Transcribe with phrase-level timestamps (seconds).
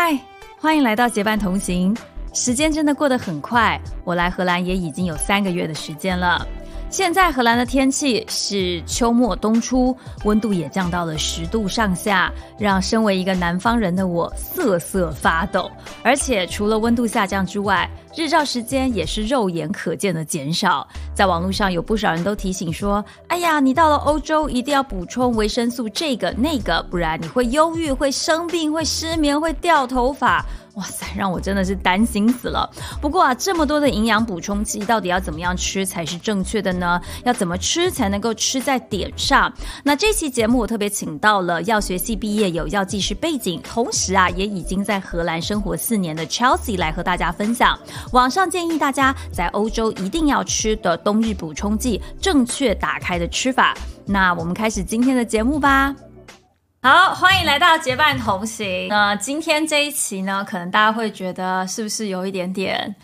[0.00, 0.16] 嗨，
[0.60, 1.92] 欢迎来到结伴同行。
[2.32, 6.46] 时间真的过得很快，我来荷兰也已经有三个月的时间了。
[6.90, 9.94] 现在荷兰的天气是秋末冬初，
[10.24, 15.70] 温度也降到了十度上下，让身为一个南方人的我瑟瑟发抖。
[16.02, 20.86] 而且除了温度下降之外，日照时间也是肉眼可见的减少。
[21.14, 30.42] 在网络上有不少人都提醒说：“哎呀，你到了欧洲一定要补充维生素，这个那个，不然你会忧郁、会生病、会失眠、会掉头发。”
[30.78, 32.70] 哇塞，让我真的是担心死了。
[33.00, 37.00] 不过啊，这么多的营养补充剂，到底要怎么样吃才是正确的呢？
[37.24, 39.52] 要怎么吃才能够吃在点上？
[39.82, 47.76] 那这期节目我特别请到了药学系毕业、有药剂师背景，同时啊也已经在荷兰生活四年的 Chelsea 来和大家分享。
[48.12, 53.76] 网上建议大家在欧洲一定要吃的冬日补充剂正确打开的吃法。
[54.06, 56.07] 那我们开始今天的节目吧。
[56.80, 58.86] 好，欢迎来到结伴同行。
[58.86, 62.94] 那今天这一期呢，可能大家会觉得是不是有一点点，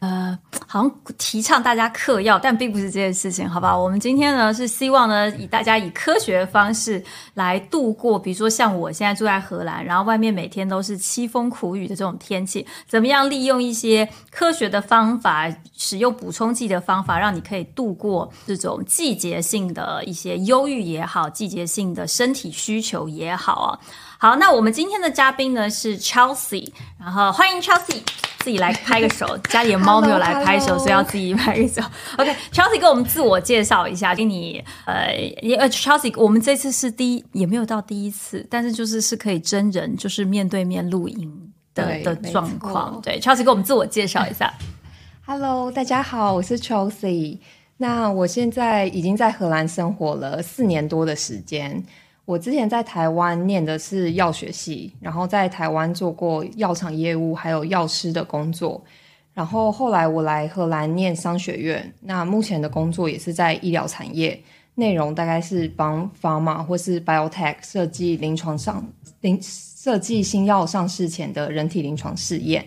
[0.00, 3.76] 呃，好像提倡大家嗑药，但并不是这件事情，好吧？
[3.76, 7.02] 我们今天呢是希望呢，以大家以科学的方式
[7.34, 23.80] 来度过，比如说像我现在住在荷兰，然后外面每天都是凄风苦雨的这种天气，怎么样利用一些科学的方法，使用补充剂的方法，让你可以度过这种季节性的一些忧郁也好，季节性的身体需求也好啊。
[24.20, 28.02] 好，那我们今天的嘉宾呢是 Chelsea，然后欢迎 Chelsea
[28.40, 31.80] 自己来拍个手，家里的猫没有 来拍手，所以要自己拍个手。
[32.18, 35.14] OK，Chelsea 给我们自我介绍一下，给你呃
[35.56, 43.00] 呃 Chelsea，我们这次是第一，也没有到第一次，但是就是是可以真人，就是面对面录音的的状况。
[43.00, 44.52] 对，Chelsea 给我们自我介绍一下。
[45.26, 47.38] Hello，大家好，我是 Chelsea。
[47.76, 51.84] 那我现在已经在荷兰生活了四年多的时间。
[52.28, 58.84] 我之前在台湾念的是药学系，然后在台湾做过药厂业务还有药师的工作。
[59.32, 64.38] 然后后来我来荷兰念商学院，那目前的工作也是在医疗产业，
[64.74, 68.86] 内容大概是帮方码或是 biotech 设计临床上
[69.22, 72.62] 临设计新药上市前的人体临床试验。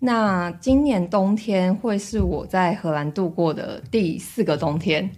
[0.00, 5.08] 那今年冬天会是我在荷兰度过的第四个冬天，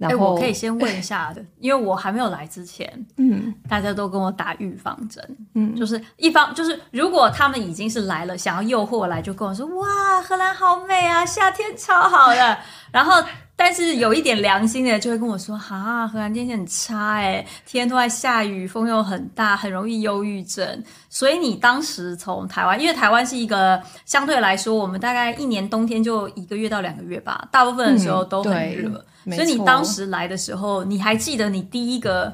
[0.00, 5.22] 然哎，后我可以先问一下的， 因为我还没有来之前，嗯大家都跟我打预防针，
[5.54, 12.58] 嗯就是一方就是如果他们已经是来了，想要诱惑我来，就跟我说哇，荷兰好美啊，夏天超好的。
[12.90, 13.22] 然后，
[13.54, 20.82] 但是有一点良心的就会跟我说，哈，荷兰天气很差哎，天都在下雨，风又很大，很容易忧郁症。
[21.08, 28.88] 所以你当时从台湾，因为台湾是一个相对来说，我们大概一年冬天就一个月到两个月吧，大部分的时候都很热。
[28.88, 32.32] 没所以你错当时来的时候，你还记得你第一个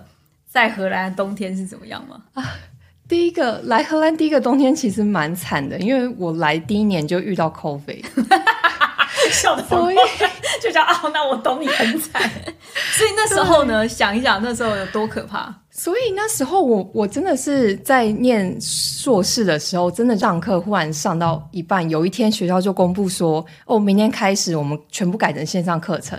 [0.48, 2.22] 在荷兰的冬天是怎么样吗？
[3.08, 8.04] 第一个来荷兰第一个冬天其实蛮惨的，因为我来第一年就遇到 COVID，
[9.30, 9.96] 笑的所以
[10.60, 12.20] 就叫啊，那我懂你很惨。
[12.96, 15.54] 所以那时候呢，想一想那时候有多可怕。
[15.70, 26.18] 所以那时候我我真的是在念硕士的时候，真的上课忽然上到一半，有一天学校就公布说，哦，明天开始我们全部改成线上课程。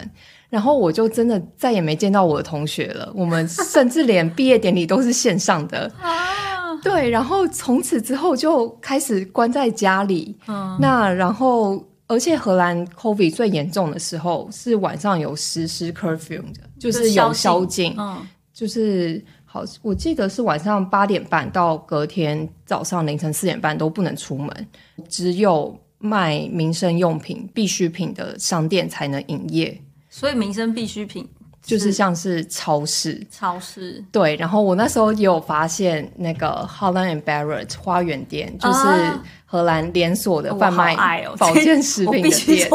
[0.49, 5.91] 然后我就真的再也没见到我的同学了，我们甚至连毕业典礼都是线上的。
[6.01, 10.37] 啊，对，然后从此之后就开始关在家里。
[10.47, 24.67] 嗯，那然后，而且荷兰 COVID 最严重的时候是晚上有实施 curfew 的，就是有宵禁，嗯，就是好，我记得是晚上八点半到隔天早上凌晨四点半都不能出门，
[25.09, 29.81] 只有卖民生用品、必需品的商店才能营业，
[30.17, 31.29] 所以民生必需品
[31.67, 33.21] 就是像是超市。
[33.29, 40.95] 超市，对，然后我那时候也有发现那个 Holland and Barrett 花园店，就是啊荷兰连锁的我贩卖
[41.37, 42.67] 保健食品的店。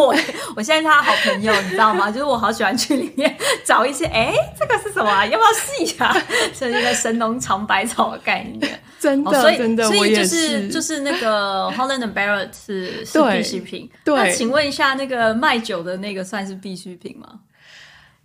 [0.55, 2.11] 我现在是他好朋友，你知道吗？
[2.11, 5.25] 就是我好喜欢去里面找一些，哎，这个是什么啊？
[5.27, 6.15] 要不要试一下？
[6.59, 8.81] 这是一个神农尝百草的概念。
[8.99, 13.91] 真的，哦，所以真的，所以就是就是那个 Holland and Barrett 是是必需品。
[14.05, 17.41] 对那请问一下，那个卖酒的那个算是必需品吗？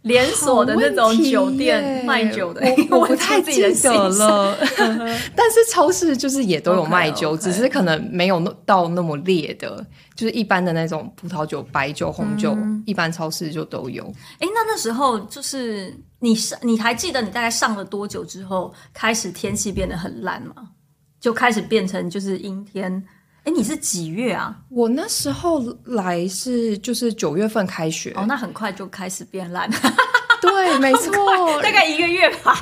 [0.04, 2.62] 连锁的那种酒店卖酒的，
[2.92, 3.94] 我我不太记得声。
[4.18, 4.58] 了。
[5.36, 9.86] 但是超市就是也都有卖酒只是可能没有那到那么烈的，
[10.16, 14.04] 就是一般的那种葡萄酒、白酒、红酒，嗯一般超市就都有。
[14.40, 20.54] 哎，那那时候就是你上，你还记得你大概上了多久之后，开始天气变得很烂吗？
[21.20, 23.04] 就开始变成就是阴天。
[23.48, 24.54] 哎，你是几月啊？
[24.68, 29.72] 我那时候来是就是九月份开学，哦，那很快就开始变烂。
[30.42, 32.56] 对，没错，大概一个月吧。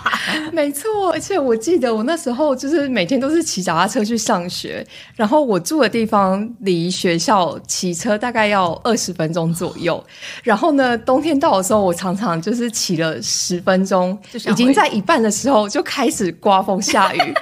[0.51, 4.86] 没错，而且我记得我那时候就是每天都是骑脚踏车去上学，
[5.16, 10.04] 然后我住的地方离学校骑车大概要二十分钟左右。
[10.44, 17.33] 然后呢，冬天到的时候，我常常就是骑了十分钟，已经在一半的时候就开始刮风下雨，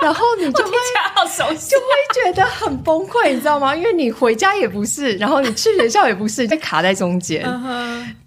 [0.00, 0.72] 然后你就会
[1.14, 1.86] 好熟悉，就会
[2.24, 3.74] 觉得很崩溃，你知道吗？
[3.74, 7.44] 因为你回家也不是，然后你去学校也不是， 就卡在中间。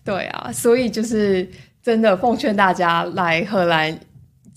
[0.04, 1.50] 对啊，所以就是
[1.82, 3.98] 真的奉劝大家来荷兰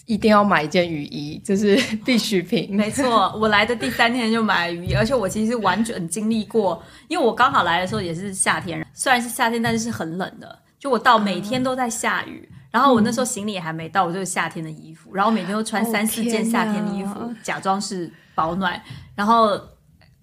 [0.06, 2.68] 一定要买一件雨衣，这是 必需品。
[2.70, 10.58] 没错，我来的第三天就买雨衣，而且我其实完全经历过，因为我刚好来的时候也是夏天，虽然是夏天，但是是很冷的。
[10.78, 18.78] 就我到每天都在下雨，然后我那时候行李也还没到，我就是夏天的衣服，然后每天都穿三四件夏天的衣服，假装是保暖，
[19.14, 19.58] 然后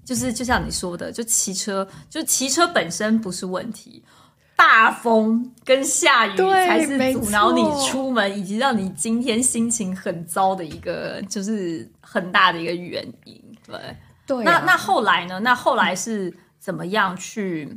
[0.06, 4.04] 就是就像你说的，就骑车，就骑车本身不是问题。
[4.64, 13.42] 大风跟下雨才是阻挠你出门，以及让你今天心情很糟的一个，就是很大的一个原因。
[13.66, 13.76] 对，
[14.28, 14.44] 对。
[14.44, 15.40] 那那后来呢？
[15.40, 17.76] 那后来是怎么样去？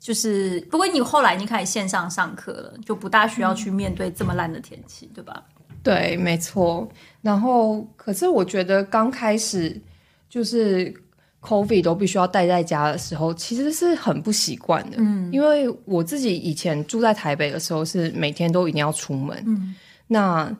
[0.00, 5.44] 就是不过你后来已经开始线上上课了，就不大需要去面对这么烂的天气，对吧？
[5.84, 6.88] 对，没错。
[7.22, 9.80] 然后，可是我觉得刚开始
[10.28, 11.03] 就是。
[11.44, 14.96] Covid 都必须要待在家的时候，其实是很不习惯的。
[14.98, 19.42] 嗯，因为我自己以前住在台北的时候，是每天都一定要出门。
[19.46, 19.74] 嗯，
[20.06, 20.50] 那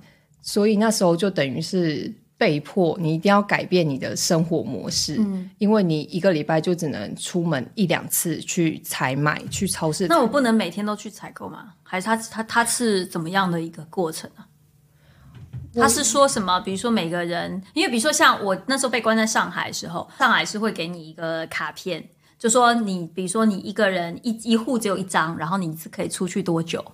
[0.42, 5.16] 所以那时候就等于是被迫，你一定要改变你的生活模式。
[5.18, 10.06] 嗯，因为你一个礼拜就只能出门一两次去采买，去超市。
[10.06, 11.72] 那我不能每天都去采购吗？
[11.82, 14.44] 还是他他他是怎么样的一个过程呢？
[15.76, 16.60] 他是说什么？
[16.60, 22.02] 比如说每个人，因为比如说像我那时候被关在上海的时候，上海是会给你一个卡片，
[22.38, 26.84] 就说你，比如说你一个人一一户只有一张，然后你是可以出去多久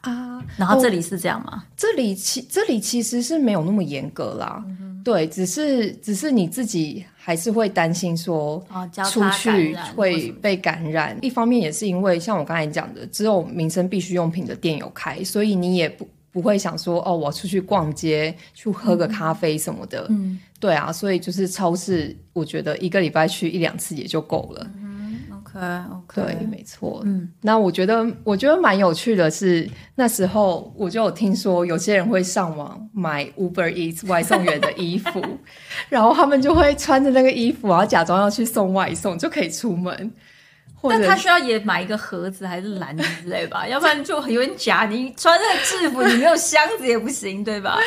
[0.00, 0.42] 啊？
[0.56, 1.64] 然后这里是这样吗？
[1.76, 4.64] 这里其这里其实是没有那么严格啦，
[5.04, 8.64] 对，只是只是你自己还是会担心说
[9.10, 11.16] 出去会被感染。
[11.22, 16.08] 一方面也是因为像我刚才讲的，只有民生必需用品的店有开，所以你也不。
[16.36, 24.66] 不会想说哦，我出去逛街去喝个咖啡什么的，嗯，对啊，所以就是超市，我觉得一个礼拜去一两次也就够了。
[24.76, 25.58] 嗯，OK
[25.94, 27.00] OK，对，没错。
[27.06, 35.24] 嗯，那我觉得我觉得蛮有趣的是，那时候我就有听说有些人会上网买 Uber Eats 外送员的衣服，
[35.88, 40.12] 然后他们就会穿着那个衣服，然后假装要去送外送，就可以出门。
[40.82, 44.84] 但他需要也买一个盒子还是篮子之类吧， 要不然就有点假。
[44.86, 47.78] 你穿这个制服，你没有箱子也不行，对吧？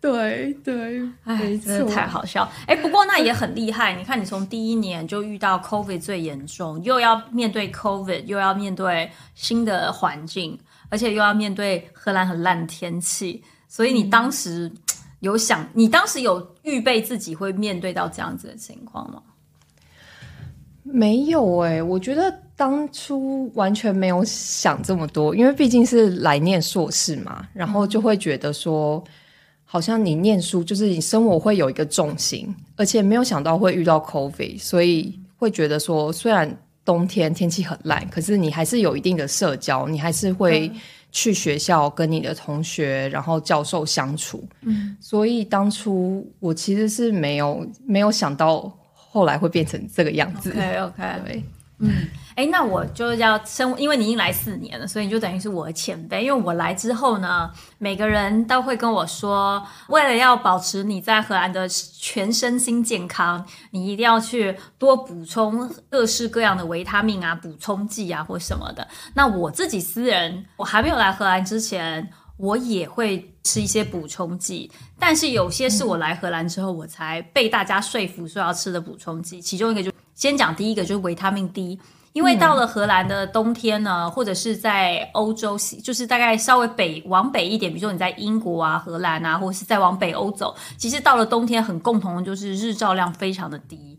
[0.00, 2.48] 对 对，哎，真的太好笑。
[2.66, 3.94] 哎，不过那也很厉害。
[3.94, 10.58] 你看，你从第一年就遇到 COVID 最严重，又要面对 COVID，又要面对新的环境，
[10.88, 14.70] 而且又要面对荷兰很烂天气，所以你当时
[15.20, 19.20] 有想，你当时有预备自己会面对到这样子的情况吗？
[20.92, 29.02] 没有哎，我觉得当初完全没有想这么多，因为毕竟是来念硕士嘛，然后就会觉得说，
[29.64, 36.54] 好像你念书就是你生活会有一个重心，而且没有想到会遇到 COVID，所以会觉得说，虽然
[36.84, 40.70] 冬天天气很烂，可是你还是有一定的社交，你还是会
[41.12, 44.44] 去学校跟你的同学，然后教授相处。
[44.62, 48.70] 嗯，所以当初我其实是没有没有想到。
[49.10, 50.50] 后来会变成这个样子。
[50.52, 51.44] OK OK，对，
[51.80, 56.24] 嗯，哎，那我就要生，因为你已经来四年了，所以你就等于是我的前辈。
[56.24, 68.86] 因为我来之后呢，每个人都会跟我说，为了要保持你在荷兰的全身心健康，你一定要去多补充各式各样的维他命啊、补充剂啊或什么的。
[69.14, 72.10] 那我自己私人，我还没有来荷兰之前。
[72.40, 79.42] 我也会吃一些补充剂，但是有些是我来荷兰之后，我才被大家说服说要吃的补充剂。
[79.42, 81.78] 其中一个就先讲第一个，就是维他命 D。
[82.12, 93.89] 因为到了荷兰的冬天呢，或者是在欧洲，就是大概稍微北往北一点，比如说你在英国啊、荷兰啊，或者是再往北欧走，其实到了冬天很共同的就是日照量非常的低。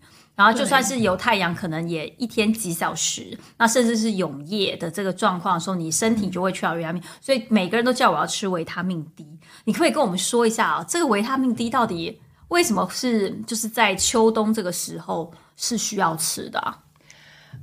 [0.42, 7.04] 然后就算是有太阳，可能也一天几小时，那甚至是永夜的这个状况的时候，你身体就会缺少维他命。
[7.22, 9.24] 所以每个人都叫我要吃维他命 D。
[9.66, 10.86] 你可不可以跟我们说一下啊？
[10.90, 16.74] 这个维他命 D 到底为什么是就是在秋冬这个时候是需要吃的？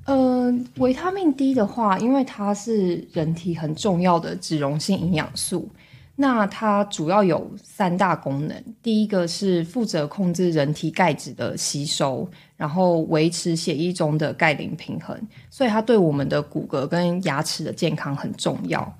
[0.04, 5.68] 嗯，维他命 D 的话，因为它是人体很重要的脂溶性营养素。
[6.20, 15.16] 那它主要有三大功能，第一个是负责控制人体钙质的吸收，然后维持血液中的钙磷平衡，
[15.48, 18.92] 所以它对我们的骨骼跟牙齿的健康很重要。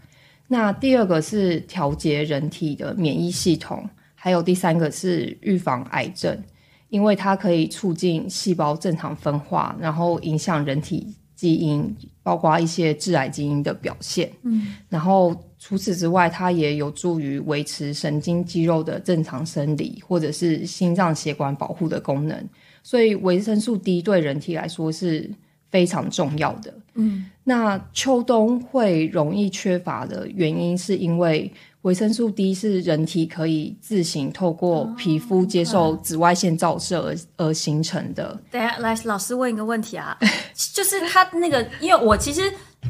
[0.46, 3.84] 那第二个是调节人体的免疫系统，
[4.14, 6.40] 还有第三个是预防癌症，
[6.88, 14.30] 因为它可以促进细胞正常分化，然后影响人体基因，包括一些致癌基因的表现。
[14.42, 22.49] 嗯，然后除此之外，它也有助于维持神经肌肉的正常生理，或者是心脏血管保护的功能。
[22.83, 25.29] 所以维生素 D 对人体来说是
[25.69, 26.73] 非常重要的。
[26.95, 38.41] 嗯，那秋冬会容易缺乏的原因，是因为维生素 D 是人体可以自行透过皮肤接受紫外线照射而而形成的。
[38.50, 40.17] 等下，来老师问一个问题啊，
[40.73, 42.43] 就是他那个，因为我其实。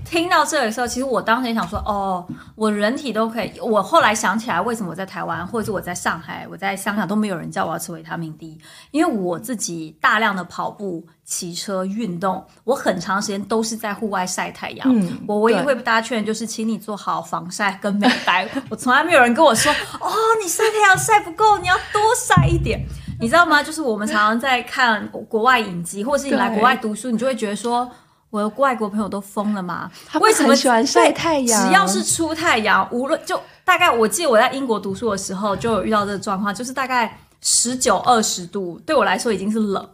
[0.05, 3.53] 听到这里的时候，其实我当时也想说，哦，我人体都可以。
[3.61, 8.59] 我后来想起来，为什么我在台湾，或者是我在上海，我在香港都没有人叫我要吃维他命 D？
[8.91, 14.87] 因为我自己大量的跑步、骑车、运动，我很长时间都是在户外晒太阳。
[14.91, 18.49] 嗯，我唯一会被大家劝就是，请你做好防晒跟美白。
[18.69, 20.11] 我从来没有人跟我说，哦，
[20.43, 22.87] 你晒太阳晒不够，你要多晒一点。
[23.21, 23.63] 你知道吗？
[23.63, 27.91] 就是我们常常在看国外影集，或者是你来国外读书，你就会觉得说。
[28.31, 29.91] 我的外国朋友都疯了吗？
[30.21, 31.67] 为什么喜欢晒太阳？
[31.67, 39.89] 只要是出太阳，无论就大概，我记得我在英国读书的时候就有遇到这个状况，就是大概十九二十度，对我来说已经是冷。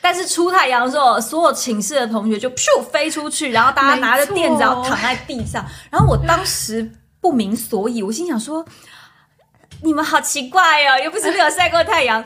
[0.00, 5.64] 但是出太阳的时候，所有寝室的同学就咻飞出去，然后大家拿着垫子要躺在地上。
[5.90, 8.64] 然后我当时不明所以，我心想说：
[9.82, 12.24] 你们好奇怪哦，又不是没有晒过太阳。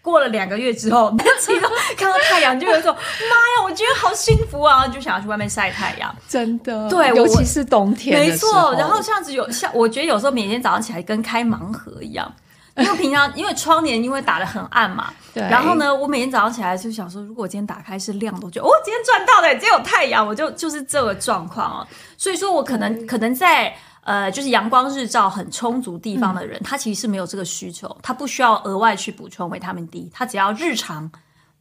[0.00, 1.52] 过了两个月之后，每 次
[1.96, 6.14] 看到太阳，就有一种妈呀，我觉得好幸福啊，就想要去外面晒太阳。
[6.28, 8.74] 真的，对，尤其是冬天，没错。
[8.78, 12.32] 然后这样子有像，我觉得有时候每天早上起来跟开盲盒一样，
[12.76, 15.42] 因为平常 因为窗帘因为打的很暗嘛，对。
[15.42, 21.86] 然后呢，我每天早上起来就想说，如果我今天打开是亮的，我觉得哦，今天赚到了，今天有太阳，我就就是这个状况哦。
[22.16, 23.76] 所以说我可能可能在。
[24.08, 31.12] 呃，就是阳光日照很充足地方的人，他其实是没有这个需求，他不需要额外去补充维他命 D，他只要日常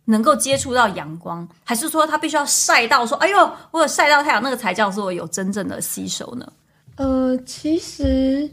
[0.05, 6.53] 能够接触到阳光，还是说他必须要晒到说，哎呦，我有晒到太阳，那个才叫做有真正的吸收呢？
[6.95, 8.49] 呃，其实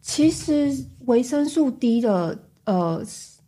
[0.00, 0.72] 其实
[1.06, 3.02] 维生素 D 的呃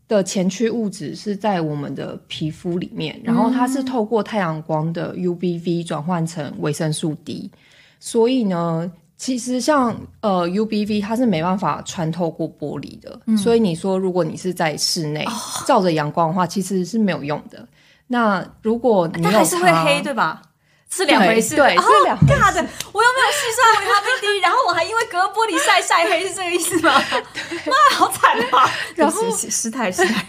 [0.08, 7.52] 的前驱物质是在我们的皮肤里面，然后它是透过太阳光的 UBV 转换成维生素 D，
[8.00, 8.90] 所以呢。
[9.20, 15.26] 其实像呃 UBV 它是没办法穿透过玻璃的，所以你说如果你是在室内
[15.66, 17.68] 照着阳光的话，其实是没有用的。
[18.06, 20.40] 那如果你还是会黑，对吧？
[20.90, 22.32] 是两回事，对，是两回事。
[22.32, 26.90] 我又没有吸收维他命 D，然后我还因为隔玻璃晒晒黑，是这个意思吗？
[27.66, 28.70] 妈，好惨啊！
[28.96, 30.24] 然后失态失态。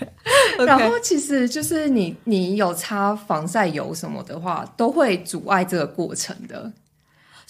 [0.67, 6.69] 然后其实就是你你有擦防晒油什么的话，都会阻碍这个过程的。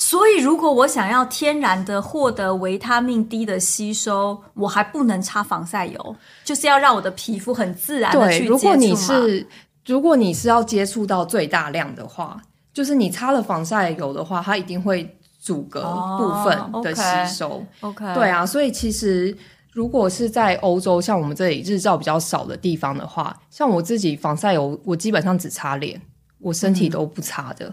[0.04, 9.48] 所以，如果我想要天然的获得维他命 D 的吸收，我还不能擦防晒油，就是要让我的皮肤很自然的去接触如果你是
[9.86, 12.42] 如果你是要接触到最大量的话，
[12.74, 15.08] 就是你擦了防晒油的话，它一定会
[15.40, 15.82] 阻隔
[16.18, 17.64] 部分的吸收。
[17.82, 19.38] OK，对啊，所以其实
[19.72, 26.02] 如果是在欧洲，像我们这里日照比较少的地方的话，像我自己防晒油，我基本上只擦脸，
[26.40, 27.72] 我身体都不擦的。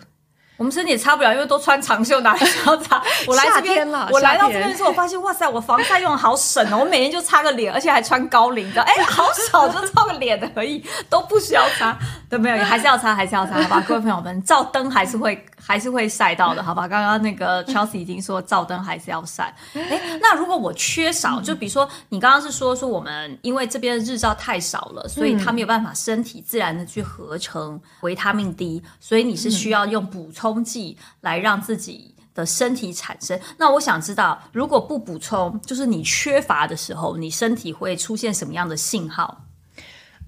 [0.59, 3.00] 我们身体也擦不了，因为都穿长袖，哪里需要擦？
[3.29, 6.79] 我来这边，我来到这边的时候，我发现哇塞，我防晒用的好省哦！
[6.81, 11.97] 我每天就擦个脸，而且还穿高领的，哎， 好少，就擦个脸的而已，都不需要擦，
[12.29, 13.85] 都没有，还是要擦，还是要擦，好吧？
[13.87, 16.88] 各位朋友们，照灯还是会还是会晒到的，好吧？
[16.88, 19.55] 刚刚那个 Chelsea 已经说照灯还是要晒。
[19.75, 30.49] 哎，那如果我缺少，就比如说你刚刚是说说我们因为这边的日照太少了，所以它没有办法身体自然的去合成维他命 D，所以你是需要用补充。
[30.49, 33.38] 冲剂来让自己的身体产生。
[33.59, 39.45] 那我想知道，如果不补充，就是你缺乏的时候，你身体会出现什么样的信号？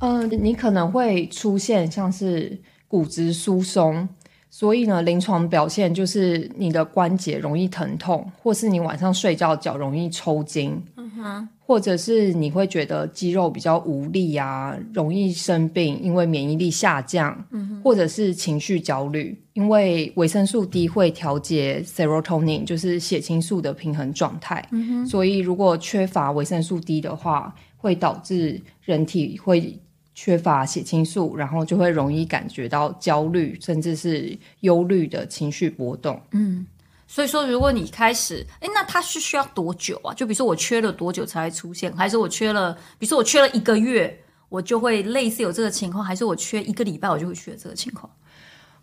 [0.01, 4.07] 嗯，你可能会出现像是骨质疏松，
[4.50, 10.83] 所以呢，临床表现就是你的关节容易疼痛，或是你晚上睡觉脚容易抽筋。
[10.97, 11.49] 嗯哼。
[11.71, 17.45] 或者是你会觉得肌肉比较无力啊，容易生病，因为免疫力下降，
[17.85, 24.69] 或者是情绪焦虑，因为维生素 D 会调节 serotonin，就是血清素的平衡状态，
[25.09, 29.78] 所以如果缺乏维生素 D 的话，会导致人体会
[30.23, 36.21] 缺乏血清素，然后就会容易感觉到焦虑，甚至是忧虑的情绪波动。
[36.33, 36.67] 嗯。
[37.07, 40.12] 所以说，如果你开始，哎，那它是需要多久啊？
[40.12, 41.91] 就比如说，我缺了多久才会出现？
[41.97, 44.15] 还是我缺了，比如说我缺了一个月，
[44.50, 46.05] 我就会类似有这个情况？
[46.05, 48.12] 还是我缺一个礼拜，我就会缺这个情况？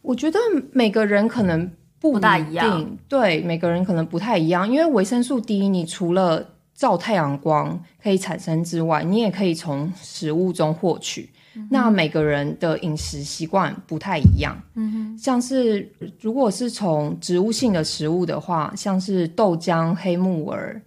[0.01, 0.39] 我觉得
[0.71, 11.27] 每个人可能不大一样，对每个人可能不太一样，因为维生素 D，你除了照太阳光可以产生之外，你也可以从食物中获取。
[11.71, 15.91] 那每个人的饮食习惯不太一样，嗯哼，像是
[16.21, 20.79] 如果是从植物性的食物的话，像是豆浆、黑木耳、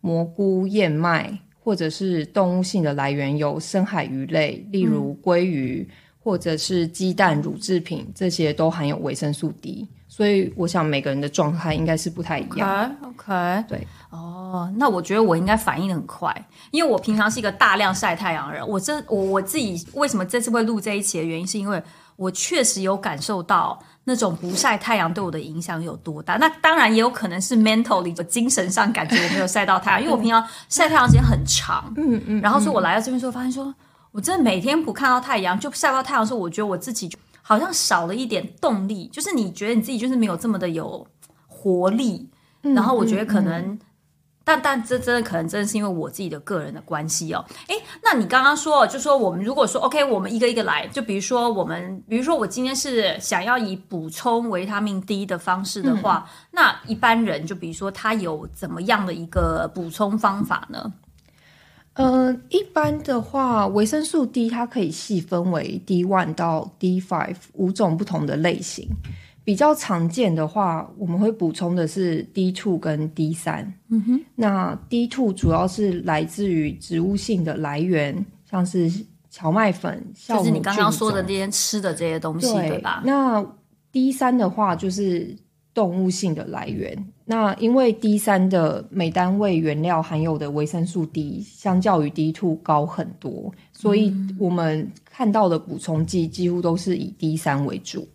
[0.00, 5.88] 蘑菇、燕麦，或者是动物性的来源有深海鱼类，例如鲑鱼，
[6.18, 9.86] 或者是鸡蛋、乳制品，这些都含有维生素 D。
[10.16, 12.90] 所以我想每个人的状态应该是不太一样。
[13.02, 16.34] OK，对，哦，那我觉得我应该反应的很快，
[16.70, 18.66] 因为我平常是一个大量晒太阳的人。
[18.66, 21.82] 我这我我自己为什么这次会录这一期的原因，是因为
[22.16, 26.38] 我确实有感受到那种不晒太阳对我的影响有多大。
[26.38, 33.74] 那当然也有可能是 mentally 的精神上感觉我没有晒到太阳，因为我平常晒太阳时间很长，嗯嗯，然后所以我来到这边之后发现说，
[34.12, 41.06] 我真的每天不看到太阳，就晒不到太阳的时候，我觉得我自己就好像少了一点动力，就是你觉得你自己就是没有这么的有
[41.46, 42.28] 活力。
[42.60, 43.78] 然后我觉得可能，
[44.42, 47.44] 但但这真的可能真的是因为我自己的个人的关系哦。
[47.68, 60.92] 诶，那你刚刚说，就说我们如果说 OK，我们一个一个来，就比如说我们，比如说我今天是想要以补充维他命 D 的方式的话，那一般人就比如说他有怎么样的一个补充方法呢？
[61.96, 68.88] 呃，一般的话，维生素 D 它可以细分为 D one 到 D five 五种不同的类型。
[69.42, 73.72] 比较常见的话，我们会补充的是 D two 跟 D 三。
[73.88, 78.90] 嗯哼，那 D two 主要是来自于植物性的来源，像是
[79.30, 83.02] 荞麦粉、酵母就是你刚刚说的那些吃的这些东西，对吧？
[83.06, 83.40] 那
[83.92, 85.32] D 三的话就是
[85.76, 87.06] 动物性的来源。
[87.26, 98.08] 那因为 D 三的每单位原料含有的维生素 D 相较于 D two 高很多，所以我们看到的补充剂几乎都是以 D 三为主。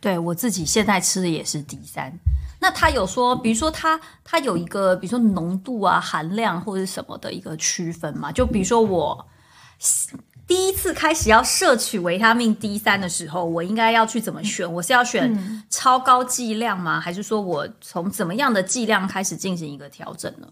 [0.00, 2.12] 对我自己现在吃的也是 D 三。
[2.60, 8.32] 那他有说，比如说他他有一个，比如说浓度啊、含量或者什么的一个区分嘛？
[8.32, 9.24] 就比如说我
[10.46, 14.70] 第一次开始要摄取维他命 D 三的时候，我应该要去怎么选？
[14.70, 17.00] 我是要选超高剂量吗？
[17.00, 20.48] 还是说我从怎么样的剂量开始进行一个调整呢？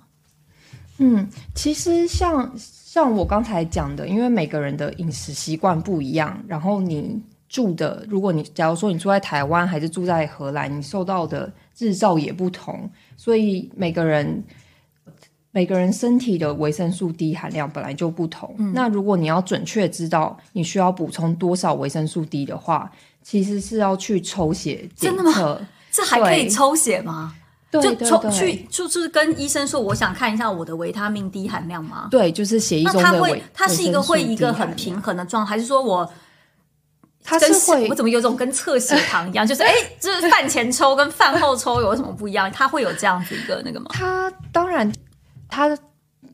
[0.98, 14.42] 嗯，其实像像我刚才讲的，因为每个人的饮食习惯不一样，然后你住的，如果你假如说你住在台湾还是住在荷兰，你受到的日照也不同，所以每个人
[15.52, 18.54] 每个人身体的维生素 D 含量本来就不同。
[18.74, 22.90] 那如果你要准确知道你需要补充多少维生素 D 的话，
[23.22, 25.62] 其实是要去抽血检真的吗测。
[25.90, 27.34] 这还可以抽血吗？
[27.70, 32.08] 对就抽去就是跟医生说，我想看一下我的维他命 D 含量吗？
[32.10, 36.10] 对，就是血液中的维，它是一个会一个很平衡的状态，还是说我
[37.22, 42.50] 它跟是会我怎么有种跟测血糖一样， 就是哎，就是饭前抽跟饭后抽有什么不一样？
[42.52, 43.86] 它会有这样子一个那个吗？
[43.90, 44.92] 它当然，
[45.52, 45.78] 它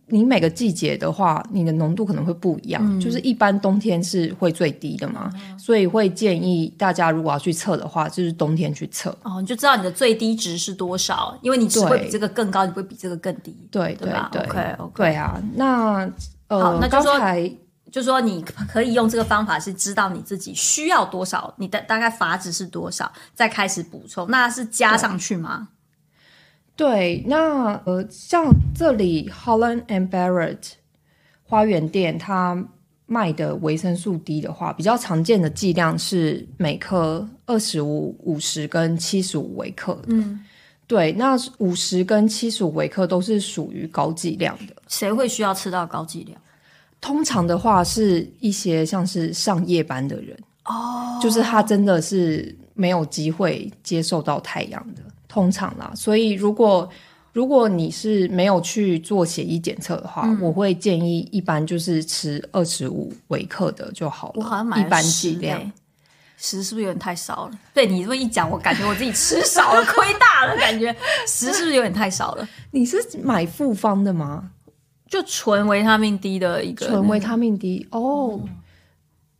[0.06, 2.80] 你每个季节的话，你的浓度可能会不一样。
[2.84, 5.28] 嗯就是一般冬天是会最低的嘛，
[5.58, 9.10] 所以会建议大家如果要去测的话，就是冬天去测。
[9.24, 13.54] 哦，你就知道你的最低值是多少，因为你只会比这个更高，你不会比这个更低。
[13.70, 15.42] 对对对吧对 OK，OK 对啊。
[15.54, 16.08] 那
[16.48, 17.52] 好那就说才
[17.90, 25.68] 就说你可以用这个方法，是知道你自己需要多少，你的大概阀值是多少，再开始补充，那是加上去吗？
[26.78, 30.74] 对那呃，像这里 Holland and Barrett
[31.42, 32.64] 花园店，它
[33.06, 40.02] 卖的维生素 D 的话，比较常见的剂量是每克二十五、五十跟七十五微克的。
[40.10, 40.40] 嗯，
[40.86, 44.76] 对，那五十跟七十五微克都是属于高剂量的。
[44.86, 46.40] 谁会需要吃到高剂量？
[47.00, 55.92] 通常的话，是一些像是上夜班的人哦，就是他真的是没有机会接受到太阳的，通常啦。
[55.94, 56.88] 所以如果
[57.32, 64.34] 如果你是没有去做血液检测的话，嗯我会建议一般就是吃二十五微克的就好了。
[64.36, 65.58] 我好像买一般了十剂量。
[65.58, 65.72] 欸
[66.40, 67.58] 十是不是有点太少了？
[67.74, 70.94] 对你这么一讲，我感觉我自己吃少了，亏大了，感觉
[71.26, 72.48] 十是不是有点太少了？
[72.70, 74.48] 你是买复方的吗？
[75.08, 78.40] 就纯维他命 D 的一个纯维他命 D 哦。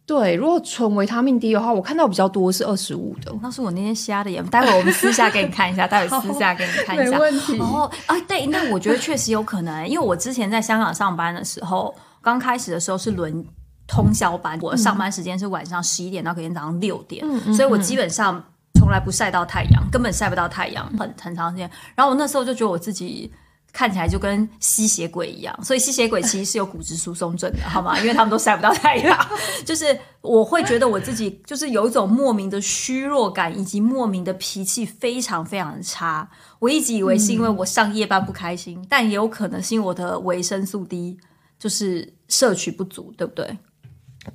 [0.09, 3.31] 对，如果纯维他命 D 的话，我看到比较多是二十五的。
[3.43, 7.19] 那是我那天瞎的眼，待会我们私下给你看一下， 待会私下给你看一下。
[7.47, 13.45] 题哦，啊，对，那我觉得确实有可能，因为我之前在香港上班的时候，刚开始的时候是轮
[13.87, 18.43] 通宵班，我上班时间是晚上十一点到隔天早上六点，所以我基本上
[18.81, 21.71] 从来不晒到太阳，根本晒不到太阳，很很长时间。
[21.95, 23.31] 然后我那时候就觉得我自己
[23.73, 27.99] 看起来就跟吸血鬼一样，所以吸血鬼其实是有骨质疏松症的，好吗？
[28.01, 29.29] 因为他们都晒不到太阳。
[29.65, 36.29] 就是我会觉得我自己就是有一种莫名的虚弱感，以及莫名的脾气非常非常的差。
[36.59, 41.17] 我一直以为是因为我上夜班不开心，但也有可能是因为我的维生素 D
[41.59, 43.57] 就是摄取不足，对不对？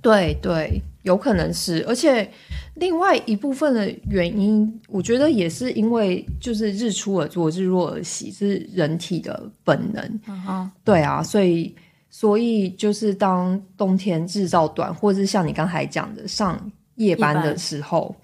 [0.02, 2.32] 对对，有可能是，而且
[2.76, 10.20] 另外一部分的原因，我觉得也是因为就是日出而作，日落而息，是人体的本能。
[10.28, 11.74] 嗯对啊，所以
[12.10, 16.60] 所以就是当冬天日照短，或者是像你刚才讲的上
[16.96, 18.16] 夜班的时候，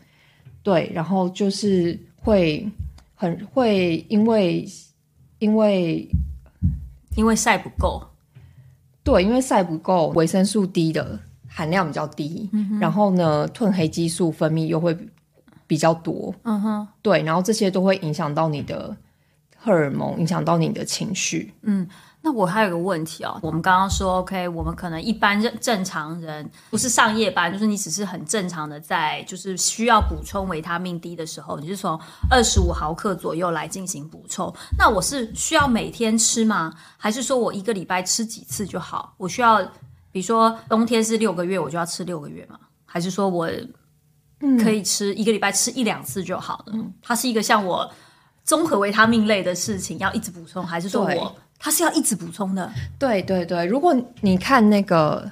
[0.63, 2.67] 对，然后就是会
[3.13, 4.67] 很会因为
[5.37, 6.07] 因为
[7.15, 8.01] 因为晒不够，
[9.03, 11.19] 对，因为晒不够，维生素 D 的。
[11.49, 14.95] 含量比较低，然后呢，褪黑激素分泌又会
[15.67, 18.95] 比较多，嗯哼，对，然后这些都会影响到你的
[19.57, 21.53] 荷尔蒙，影响到你的情绪。
[21.63, 21.87] 嗯，
[22.21, 34.53] 那我还有个问题哦，我们刚刚说，OK，我们可能一般正正常人不是上夜班，就是你只是很正常的在，就是需要补充维他命 D 的时候，你是从二十五毫克左右来进行补充。
[34.77, 36.73] 那我是需要每天吃吗？
[36.97, 39.13] 还是说我一个礼拜吃几次就好？
[39.17, 39.61] 我需要？
[40.19, 42.59] 比如说冬天是六个月，我就要吃六个月吗？
[42.85, 43.49] 还是说我
[44.61, 46.73] 可以吃一个礼拜吃一两次就好了？
[47.01, 47.89] 它是一个像我
[48.43, 52.69] 综合维他命类的事情，要一直补充，还是说我它是要一直补充的？
[52.99, 55.25] 对对对，如果你看那个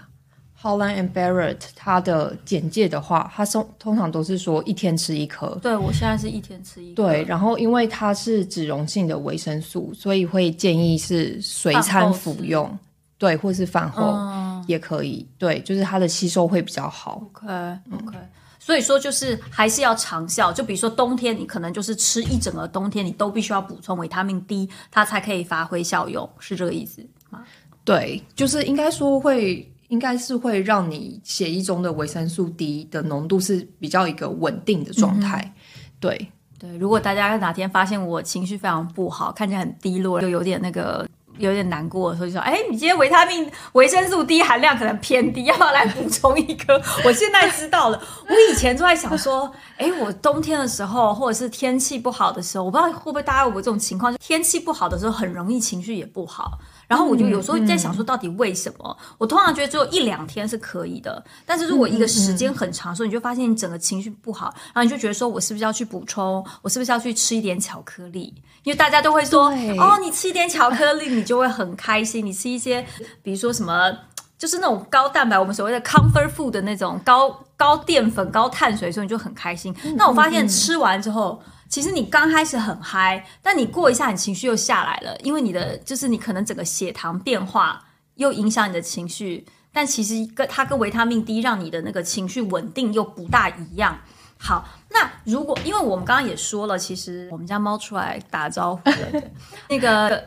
[0.62, 5.60] Holland and Barrett 它的简介的话，它通通常都是说一天吃一颗。
[5.62, 7.04] 对我现在是一天吃一颗。
[7.04, 12.80] 对，然后因为它是脂溶性的维生素，所以会建议是随餐服用。
[13.20, 15.28] 对，或是饭后也可以。
[15.38, 17.24] 对，就是它的吸收会比较好。
[17.34, 18.18] OK，OK。
[18.60, 20.52] 所以说，就是还是要长效。
[20.52, 27.44] 就比如说冬天，你可能就是吃一整个冬天，你都必须要补充维他命 D，它才可以发挥效用，是这个意思吗？
[27.86, 35.54] 对，就是应该说会，应该是会让你血液中的维生素 D 的浓度是比较一个稳定的状态。
[36.02, 41.08] 对对，如果大家哪天发现我情绪非常不好，看起来很低落，就有点那个。
[41.38, 46.82] 有点难过，所以说，哎，你今天维他命、维生素 D 含量可能偏低，要不要来补充一颗？
[47.06, 48.02] 我现在知道了。
[48.28, 56.60] 我以前就在想说，哎，我冬天的时候，或者是天气不好的时候，我不知道会不会大家有这种情况，就天气不好的时候很容易情绪也不好。
[56.88, 58.98] 然后我就有时候在想说，到底为什么？
[59.18, 66.46] 我通常觉得只有一两天是可以的，但是如果一个时间很长的时候，你就发现你整个情绪不好，然后你就觉得说我是不是要去补充？
[66.62, 68.34] 我是不是要去吃一点巧克力？
[68.64, 72.26] 因为大家都会说，哦，你吃一点巧克力，你就会很开心。
[72.26, 72.86] 你吃一些，
[73.22, 73.92] 比如说什么，
[74.38, 79.76] 就是那种高蛋白，我们所谓的 comfort food 的那种高高淀粉、高碳水，所以你就很开心。
[79.96, 81.42] 那我发现吃完之后。
[81.70, 87.84] 其实你刚开始很嗨，但你过一下，你情绪又下来了，因为你的就是你可能整个血糖变化
[88.16, 89.46] 又影响你的情绪。
[89.74, 94.00] 但其实跟它跟维他命 D 让你的那个情绪稳定又不大一样。
[94.40, 99.22] 好，那如果因为我们刚刚也说了，其实我们家猫出来打招呼了，
[99.70, 100.24] 那个，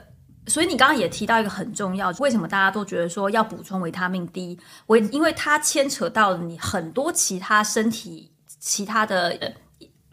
[0.47, 4.57] 所以你刚刚也提到一个很重要，为什么大家都觉得说要补充维他命 D？
[4.87, 9.55] 维，因为它牵扯到你很多其他身体其他的。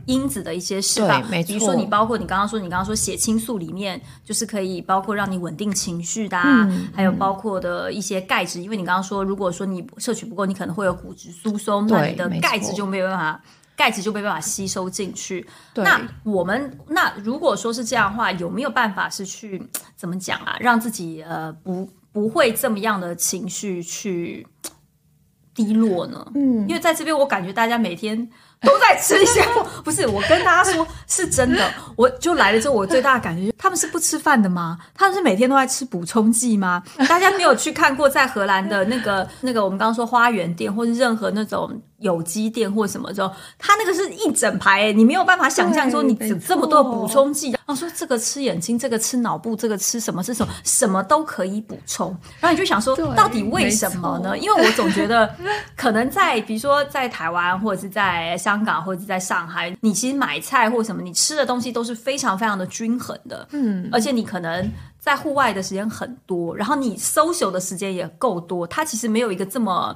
[0.08, 6.38] 因子的一些释放，比如说你包括你刚刚说，你刚刚说血清素里面就是可以包括让你稳定情绪的，
[6.93, 13.43] 还有包括的一些钙质，因为你刚刚说，如果说你摄取不够，你可能会有骨质疏松，那你的钙质就没有办法，
[13.76, 15.46] 钙质就没办法吸收进去。
[15.76, 19.62] 那我们那如果说是这样的话，有没有办法是去
[19.98, 24.48] 怎么讲啊，让自己呃不不会这么样的情绪去
[25.54, 26.32] 低落呢？
[26.34, 28.30] 嗯，因为在这边我感觉大家每天。
[28.62, 29.41] 都在吃一些，
[29.84, 31.70] 不是我跟大家说，是真的。
[31.96, 34.78] 我就来了之后，我最大的感觉，他们是不吃饭的吗？
[34.93, 36.82] 他们是每天都在吃补充剂吗？
[37.08, 41.82] 大家没有去看过在荷兰的那个那个，我们刚刚说花园店，或是任何那种。
[42.00, 47.52] 有机店或什么之后，它那个是一整排，你没有办法想象说你只这么多补充剂。
[47.52, 50.24] 然后说这个吃眼睛，这个吃脑部，这个吃什么？
[50.24, 50.54] 是什么？
[50.64, 52.16] 什么都可以补充。
[52.40, 54.38] 然后你就想说，到底为什么呢？
[54.38, 55.30] 因为我总觉得，
[55.76, 63.46] 可能在比如说在台湾，或者是在香港，或者是在上海，你其实买菜或什么，你吃的东西都是非常非常的均衡的。
[63.52, 69.94] 嗯，而且你可能在户外的时间很多，然后你 social 的时间也够多，它其实没有一个这么。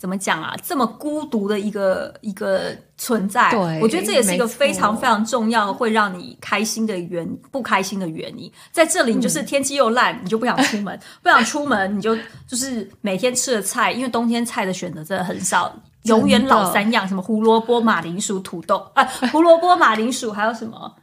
[0.00, 0.56] 怎么讲啊？
[0.64, 8.50] 这么孤独的一个一个存在，我觉得这也是一个非常非常重要会让你开心的原不开心的原因。
[8.72, 12.16] 在这里，你就是天气又烂，你就不想出门， 不想出门，你就
[12.48, 15.70] 就是每天吃的菜，因为冬天菜的选择真的很少，
[16.04, 20.96] 永远老三样，什么胡萝卜、马铃薯、土豆啊，胡萝卜、马铃薯，还有什么？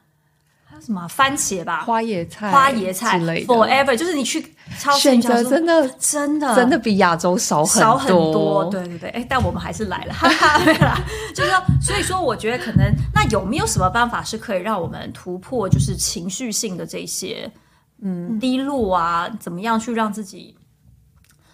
[0.85, 6.55] 什么番茄吧，花椰菜、花椰菜之类的，forever，就是你去超市选择真的真的。
[6.55, 8.65] 真的比亚洲少很少很多，多。
[8.65, 11.01] 对对对，哎，但我们还是来了，哈哈，
[11.35, 17.51] 就是说，所以说，我觉得可能那有没有什么办法是可以让我们突破，就是情绪性的这些
[18.01, 18.39] 嗯。
[18.39, 20.55] 低落啊，怎么样去让自己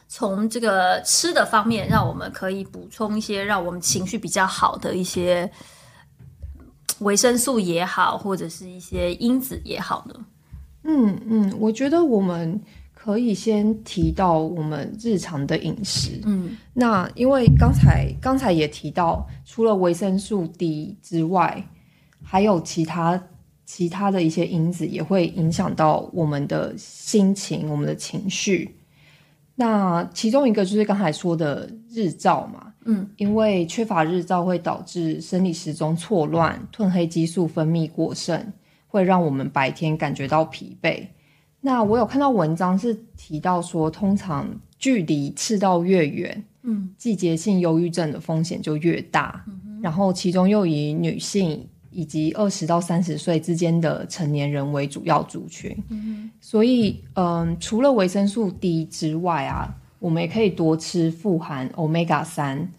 [0.07, 5.49] 从这个吃的方面，让我们可以补充一些让我们情绪比较好的一些
[7.00, 10.26] 维生素也好，或者是一些因子也好呢？
[10.84, 12.60] 嗯嗯，我觉得我们
[12.93, 16.22] 可以先提到我们日常的饮食。
[16.26, 21.65] 嗯那因为刚才刚才也提到，除了维生素 D 之外，
[22.22, 23.22] 还有其他
[23.65, 28.76] 其他的一些因子也会影响到我们的心情、我们的情绪。
[29.56, 38.46] 那其中一个就是刚才说的日照嘛，嗯，因为缺乏日照会导致生理时钟错乱，褪黑激素分泌过剩，
[38.88, 41.06] 会让我们白天感觉到疲惫。
[41.62, 49.43] 那我有看到文章是提到说，通常距离赤道越远，嗯，季节性忧郁症的风险就越大。
[49.82, 55.76] 然后其中又以女性以及二十到三十岁之间的成年人为主要族群。
[56.39, 62.70] 所以，嗯，除了维生素 D 之外啊，我们也可以多吃富含 omega 三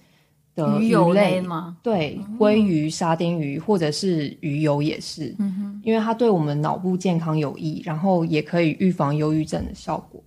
[0.54, 1.42] 的鱼油类？
[1.82, 5.34] 对，鲑鱼、沙丁鱼或者是鱼油也是，
[5.82, 10.22] 因为它对我们脑部健康有益，然后也可以预防忧郁症的效果。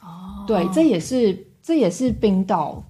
[0.00, 2.82] 哦，对，这也是这也是冰岛，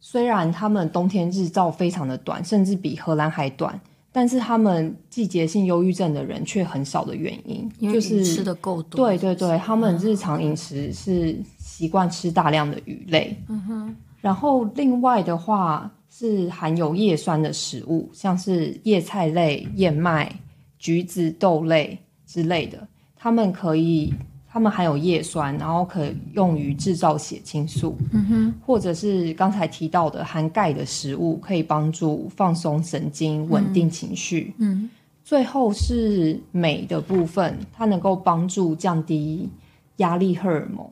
[0.00, 3.80] 虽然他们冬天日照非常的短，甚至比荷兰还短，
[4.18, 9.06] 但是他们季节性忧郁症的人却很少的原因，因就是吃的够多。
[9.06, 13.40] 对对对，他们日常饮食是习惯吃大量的鱼类。
[13.46, 13.96] 嗯哼。
[14.20, 20.28] 然后另外的话是含有叶酸的食物，像是叶菜类、燕麦、
[20.80, 24.12] 橘子、豆类之类的，他们可以，
[24.50, 27.96] 它们含有叶酸，然后可以用于制造血清素。
[28.12, 28.54] 嗯哼。
[28.64, 34.54] 或者是刚才提到的含钙的食物，可以帮助放松神经、稳定情绪。
[34.58, 34.88] 嗯
[35.22, 39.46] 最后是镁的部分，它能够帮助降低
[39.96, 40.90] 压力荷尔蒙，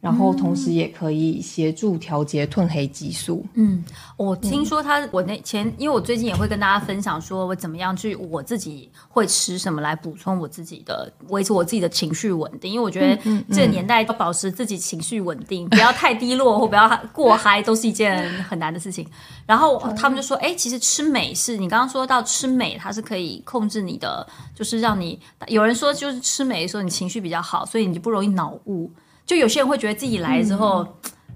[0.00, 3.44] 然后同时也可以协助调节褪黑激素。
[3.54, 3.82] 嗯，
[4.16, 12.72] 我听说他，我那前，因为我最近也会跟大家分享，说我怎么样去我自己会吃什么来补充我自己的，维持我自己的情绪稳定。
[12.72, 13.16] 因为我觉得
[13.50, 19.04] 这个年代要保持自己情绪稳定，不要太低落或不要过嗨，都是一件很难的事情。
[19.46, 28.88] 然后他们就说，哎、其实吃美是你刚刚说到吃美，它是可以控制你的，就是让你有人说就是吃美的时候你情绪比较好，所以你就不容易脑雾。
[29.28, 30.84] 就有些人会觉得自己来之后、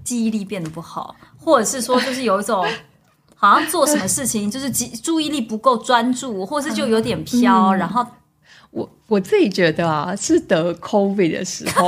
[0.03, 2.65] 记忆力变得不好，或者是说就是有一种
[3.37, 8.03] 好像做什么事情就是记注意力不够专注，或是就有点飘，然后
[8.71, 11.87] 我我自己觉得啊，是得 COVID 的时候，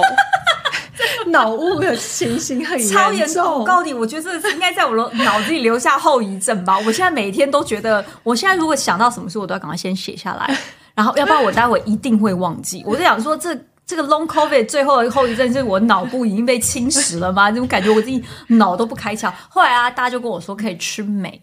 [1.32, 3.26] 脑雾的情形很超严重。
[3.26, 3.60] 严重。
[3.62, 6.78] 我告诉你，我觉得这应该在我的脑子里留下后遗症吧。
[6.78, 10.56] 我现在每天都觉得，我现在如果想到什么事，我都要赶快先写下来，
[10.94, 12.84] 然后要不然我待会一定会忘记。
[12.86, 13.58] 我在想说这。
[13.86, 17.50] 这个 long covid 最后的后遗症是我脑部已经被侵蚀了吗？
[17.54, 19.32] 这种感觉我自己脑都不开窍。
[19.48, 21.40] 后来啊，大家就跟我说可以吃镁，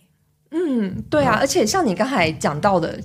[0.51, 2.99] 嗯，对啊，而且像你刚才讲到的，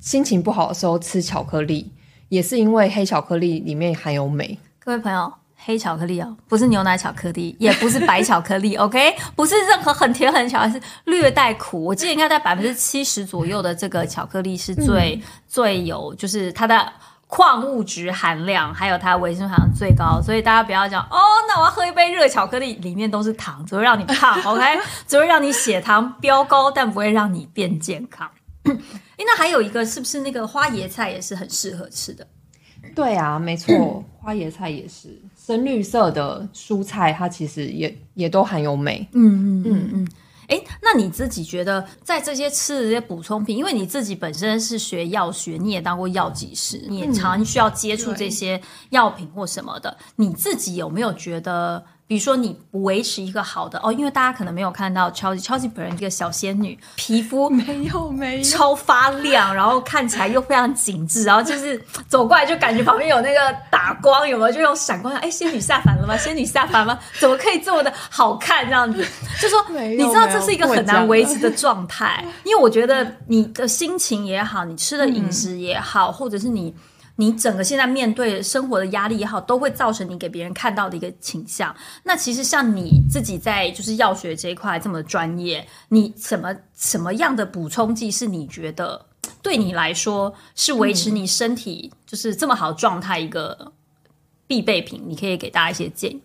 [0.00, 1.92] 心情不好的时候吃巧克力，
[2.30, 4.58] 也是因为黑巧克力里面含有镁。
[4.78, 9.14] 各位朋友，黑巧克力哦，不是牛奶巧克力， 也不是白巧克力 ¿，OK？
[9.36, 11.84] 不是任何很甜很巧，是略带苦。
[11.84, 16.90] 我记得应该在百分之七十左右的这个巧克力是最、最有，就是它的。
[17.28, 24.62] 矿物质含量还有它的维生素含量最高，所以大家不要讲哦，那我要喝一杯热巧克力，里面都是糖，只会让你胖， OK？
[25.06, 28.28] 只会让你血糖飙高，但不会让你变健康。
[28.64, 32.26] 诶那还有一个是不是那个花椰菜也是很适合吃的？
[32.94, 39.06] 对啊，没错， 花椰菜也是深绿色的蔬菜，它其实也也都含有镁。
[39.12, 40.08] 嗯嗯嗯嗯。
[40.48, 51.84] 哎，那你自己觉得在这些吃的这些补充品，因为你自己本身是学药学，你也当过药剂师，你也常需要接触这些药品或什么的，你自己有没有觉得？
[52.08, 64.50] 比如说你维持一个好的哦，因为大家可能没有看到超级超级本人一个小仙女，皮肤 没有没有超发亮，然后看起来又非常紧致，然后就是 走过来就感觉旁边有那个打光，有没有？
[64.50, 66.16] 就用闪光，哎，仙女下凡了吗？
[66.16, 66.98] 仙女下凡吗？
[67.20, 68.64] 怎么可以这么的好看？
[68.64, 69.04] 这样子，
[69.38, 76.74] 就说你知道这是一个很难维持的状态，因为我觉得你的心情也好，你吃的饮食也好，或者是你。
[77.20, 81.74] 你整个现在面对生活的压力也好，都会造成你给别人看到的一个倾向。
[82.04, 89.04] 那其实像你自己在就是药学这一块这么专业，你什么什么样的补充剂是你觉得
[89.42, 93.72] 对你来说是维持你身体就是这么好状态一个
[94.46, 95.02] 必备品？
[95.04, 96.22] 你可以给大家一些建议。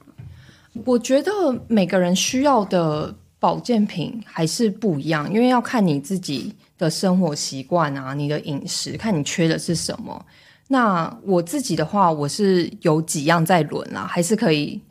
[0.85, 1.31] 我觉得
[1.67, 10.23] 每个人需要的保健品还是不一样，因为要看你自己的生活习惯啊，你的饮食，看你缺的是什么。
[10.67, 14.81] 那我自己的话，我是有几样在轮啊，还是可以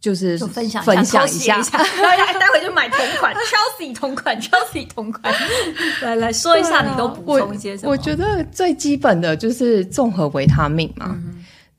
[0.00, 5.32] 就是分享分享一下，大家 待会就买同款 Chelsea 同款 Chelsea 同款，
[6.02, 7.92] 来来说一下，你都补充一些什么？
[7.92, 11.16] 我觉得最基本的就是综合维他命嘛，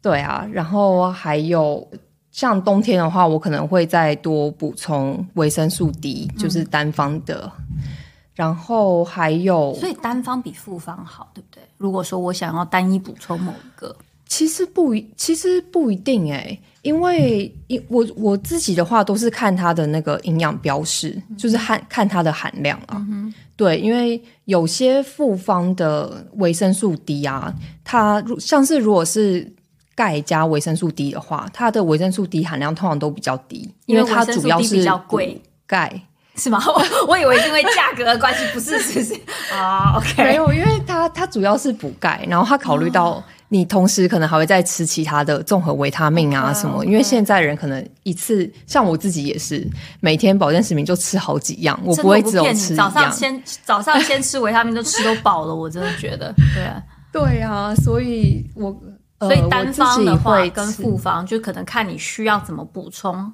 [0.01, 1.87] 对啊，然后还有。
[2.33, 7.51] 像冬天的话，我可能会再多补充维生素 D，就是单方的。
[8.33, 11.61] 然后还有，所以单方比复方好，对不对？
[11.77, 13.95] 如果说我想要单一补充某一个，
[14.27, 23.05] 其实不一，其实不一定哎，因为因我我自己的话都是看它的那个营养标示，就是看看它的含量啊。
[23.55, 29.51] 对，因为有些复方的维生素 D 啊，它像是如果是。
[29.93, 35.39] 钙加维生素 D 的话，它的维生素 D 含量通常都比较低，因为它主要是比较贵。
[35.67, 36.01] 钙
[36.35, 36.59] 是吗？
[36.67, 39.13] 我我以为是因为价格的关系，不是， 是是
[39.53, 39.93] 啊。
[39.97, 46.85] OK，没有，因为它它主要是补钙，然后它考虑到你同时可能还会再吃其他的综合维他命啊什么。
[46.85, 49.67] 因为现在人可能一次，像我自己也是
[49.99, 58.73] 每天保健食品就吃好几样，我不会只有吃早上先早上先吃维他命都吃都饱了，我真的觉得对啊 对啊，所以我。
[59.21, 63.31] 所以单方的话跟复方，就可能看你需要怎么补充，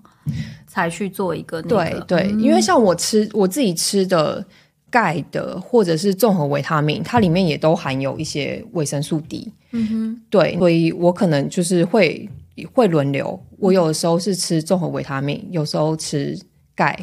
[0.68, 2.00] 才去做一个那个。
[2.02, 4.46] 对对，因为像我吃我自己吃的
[4.90, 9.52] 钙的或者是综合维他命，它里面也都含有一些维生素 D。
[9.72, 12.30] 嗯哼，对，所以我可能就是会
[12.74, 16.38] 会轮流，我有的时候是吃综合维他命，有时候吃
[16.76, 16.98] 钙，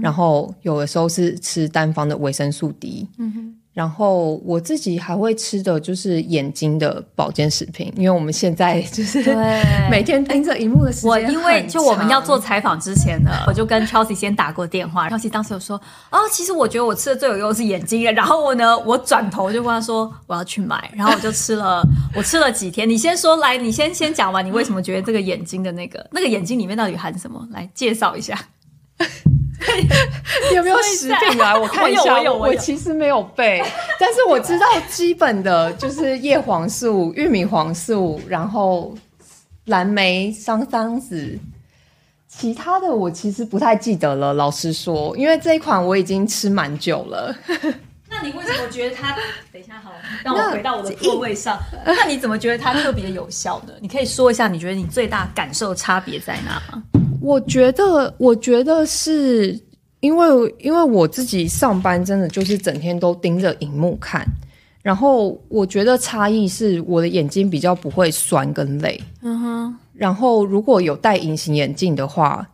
[0.00, 3.08] 然后有的时候是吃单方的维生素 D。
[3.18, 3.56] 嗯哼。
[3.72, 9.22] 然后我自己还会吃的就是眼睛的保健食品，因为我们现在就是
[9.88, 11.08] 每天盯着荧幕的时间。
[11.08, 15.80] 我因为就我们要做采访之前呢， 我就跟 Chelsea 先打过电话，Chelsea 当时有说
[16.10, 18.02] 啊，其实我觉得我吃的最有用是眼睛。
[18.12, 21.82] 然后我呢，我转头就跟他说我要去买，然后我就吃了，
[22.16, 22.88] 我吃了几天。
[22.88, 27.46] 你先说来，你先先讲完，你为什么觉得这个眼睛的那个那个眼睛里面到底含什么？
[27.52, 28.36] 来介绍一下。
[30.54, 31.58] 有没有食品啊？
[31.58, 32.14] 我看一下。
[32.14, 33.62] 我有，我其实没有背，
[33.98, 38.94] 但是我知道基本的就是叶黄素、玉米黄素，然后
[39.66, 41.38] 蓝莓、桑桑子。
[42.28, 44.32] 其他的我其实不太记得了。
[44.32, 47.34] 老实说，因为这一款我已经吃蛮久了。
[48.08, 49.16] 那你为什么觉得它？
[49.52, 49.92] 等一下，好，
[50.24, 51.58] 让我回到我的座位上。
[51.84, 53.72] 那你怎么觉得它特别有效呢？
[53.80, 56.82] 你可以说一下，你觉得你最大感受差别在哪吗？
[57.20, 59.58] 我觉得，我觉得是
[60.00, 64.26] 因为，因为我自己上班真的就是整天都盯着荧幕看，
[64.82, 72.48] 然后我觉得差异是我的眼睛比较不会酸跟累，嗯哼，然后如果有戴隐形眼镜的话，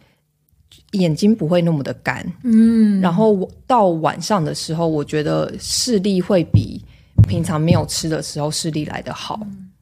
[0.93, 6.83] 眼睛不会那么的干，嗯，然后到晚上的时候，我觉得视力会比
[7.29, 9.39] 平常没有吃的时候视力来得好，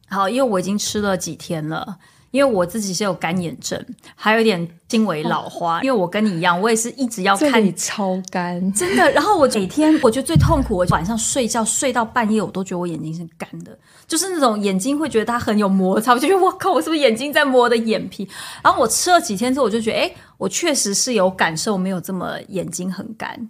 [0.09, 1.97] 好，因为我已经吃了几天了。
[2.35, 3.81] 因为我自己是有干眼症，
[4.16, 5.81] 还有点轻微老花。
[5.83, 9.09] 因为我跟你一样，我也是一直要看你超干，真的。
[9.12, 18.29] 然后我每天我觉得最痛苦，我晚上睡觉睡到半夜，我都觉得我眼睛是干的，就是那种眼睛会觉得它很有摩擦，我就觉得我靠，我是不是眼睛在磨我的眼皮？
[18.64, 23.49] 然后我吃了几天之后，我就觉得，哎，我确实是有感受，没有这么眼睛很干。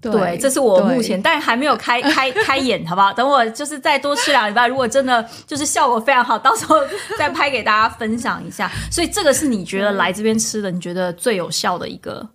[0.00, 3.12] 对，这是我目前，但还没有开 开开眼，好不好？
[3.12, 6.76] 等我就是再多吃两礼拜，如果真的就是效果非常好，到时候
[7.18, 8.70] 再拍给大家分享一下。
[8.92, 12.28] 所以这个是你觉得来这边吃的，你觉得最有效的一个？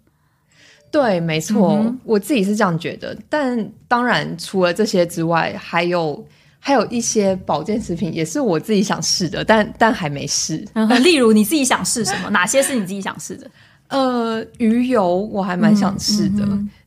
[0.91, 3.17] 对，没错，我自己是这样觉得。
[3.29, 6.23] 但当然，除了这些之外，还有
[6.59, 10.63] 还有一些保健食品也是我自己想试的，但但还没试。
[11.01, 12.29] 例如你自己想试什么？
[12.29, 13.49] 哪些是你自己想试的？
[13.89, 16.45] 呃，鱼油我还蛮想试的。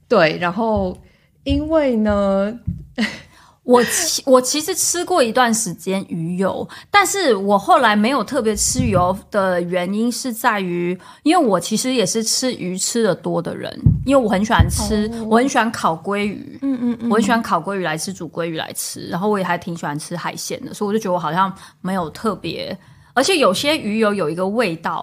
[0.08, 0.96] 对，然后
[1.44, 2.56] 因为呢，
[3.64, 3.82] 我
[4.24, 22.78] 我其实吃过一段时间鱼油，但是我后来没有特别吃鱼油的原因是在于，因为我其实也是吃鱼吃的多的人，因为我很喜欢吃，我很喜欢烤鲑鱼，嗯嗯嗯，我很喜欢烤鲑鱼来吃，煮鲑鱼来吃，然后我也还挺喜欢吃海鲜的，所以我就觉得我好像没有特别，
[23.14, 25.02] 而且有些鱼油有一个味道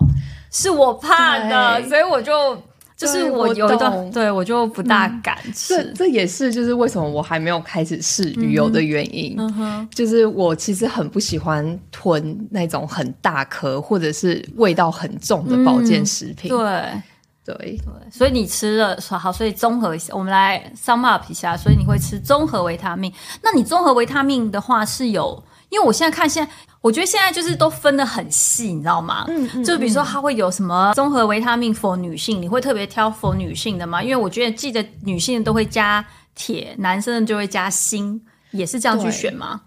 [0.51, 2.57] 是我怕的，所以我就。
[3.03, 5.75] 就是我有一段，对我就不大敢吃。
[5.75, 9.37] 这这也是就是为什么我还没有开始试鱼油的原因。
[9.93, 16.49] 就是我其实很不喜欢吞那种很大颗或者是味道很重的保健食品。
[16.49, 16.57] 对
[17.45, 17.77] 对，对，
[18.09, 23.11] 所以你吃了好，所以综合一下，我们来 sum up 一下，所以你会吃综合维他命。
[23.41, 25.43] 那你综合维他命的话是有，
[25.73, 26.51] 因为我现在看现在，
[26.81, 29.25] 我觉得现在就是都分得很细，你知道吗？
[29.27, 34.03] 嗯嗯就比如说它会有什么综合维他命 for 女性，你会特别挑 for 女性的吗？
[34.03, 36.05] 因为我觉得记得女性都会加
[36.35, 38.21] 铁，男生的就会加锌，
[38.51, 39.61] 也是这样去对选吗？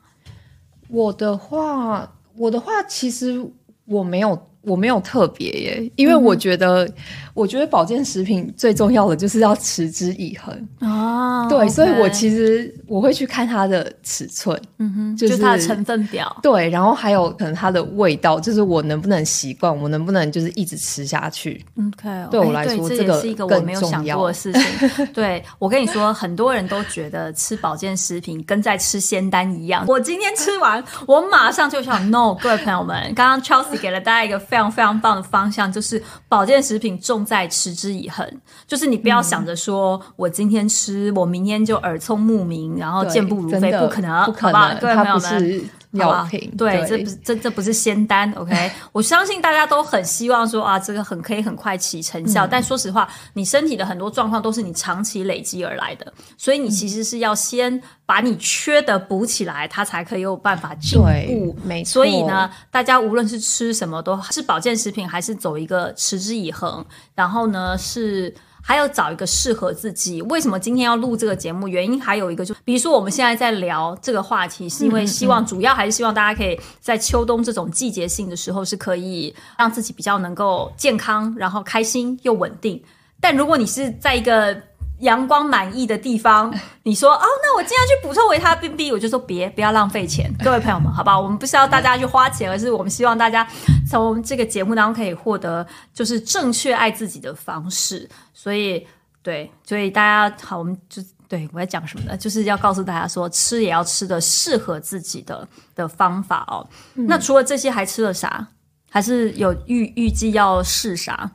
[0.89, 3.45] 我的话，我的话，其实
[3.87, 6.89] 我没有，我没有特别耶，因为我觉得，
[7.37, 10.69] 我觉得保健食品最重要的就是要持之以恒。
[10.81, 16.35] 哦对，所以我其实我会去看它的尺寸，嗯哼，就就是它的成分表。
[16.43, 21.63] 对，然后还有可能它的味道，就是我能不能习惯，我能不能就是一直吃下去。
[21.79, 25.07] OK，对我哎来说这个是一个我没有想重要过的事情。
[25.13, 29.85] 对我跟你说，很多人都觉得吃保健食品跟在吃仙丹一样。
[29.87, 32.35] 我今天吃完，我马上就想 no。
[32.41, 38.25] 各位朋友们，刚刚 Chelsea 给了大家一个非常非常棒的方向，就是保健食品重在持之以恒。
[38.67, 45.71] 就是你不要想着说、我今天吃，我明天就耳聪目明，然后健步如飞，不可能，不可好不好能，它各位朋友们。
[45.97, 46.53] 药品。
[46.57, 48.71] 对，这不是这这不是仙丹，OK？
[48.93, 61.93] 我相信大家都很希望说啊，这个很可以很快起成效，但说实话，你身体的很多状况都是你长期累积而来的，所以你其实是要先把你缺的补起来，它才可以有办法进对步。，没错。
[61.93, 66.85] 所以呢，大家无论是吃什么，都是保健食品，还是走一个持之以恒，
[67.15, 68.35] 然后呢是。
[68.67, 70.21] 还要找一个适合自己。
[70.23, 71.69] 为什么今天要录这个节目？
[71.69, 82.83] 原因还有一个就，比如说我们现在在聊这个话题，是因为希望主要还是希望大家可以在秋冬这种季节性的时候，是可以让自己比较能够健康，然后开心又稳定。
[83.21, 84.61] 但如果你是在一个
[85.01, 86.53] 阳光满意的地方，
[86.85, 91.21] 你说哦，那我今天去补充维他命 B，我就说别不要浪费钱，各位朋友们，好不好？
[91.21, 93.47] 我们不是要大家去花钱，而是我们希望大家
[93.89, 98.09] 从这个节目当中可以获得就是正确爱自己的方式。
[98.33, 98.87] 所以，
[99.23, 102.17] 对，所以大家好，我们就对我在讲什么呢？
[102.17, 106.67] 就是要告诉大家说，吃也要吃的适合自己的的方法哦。
[106.95, 108.47] 那除了这些，还吃了啥？
[108.89, 111.31] 还是有预预计要试啥？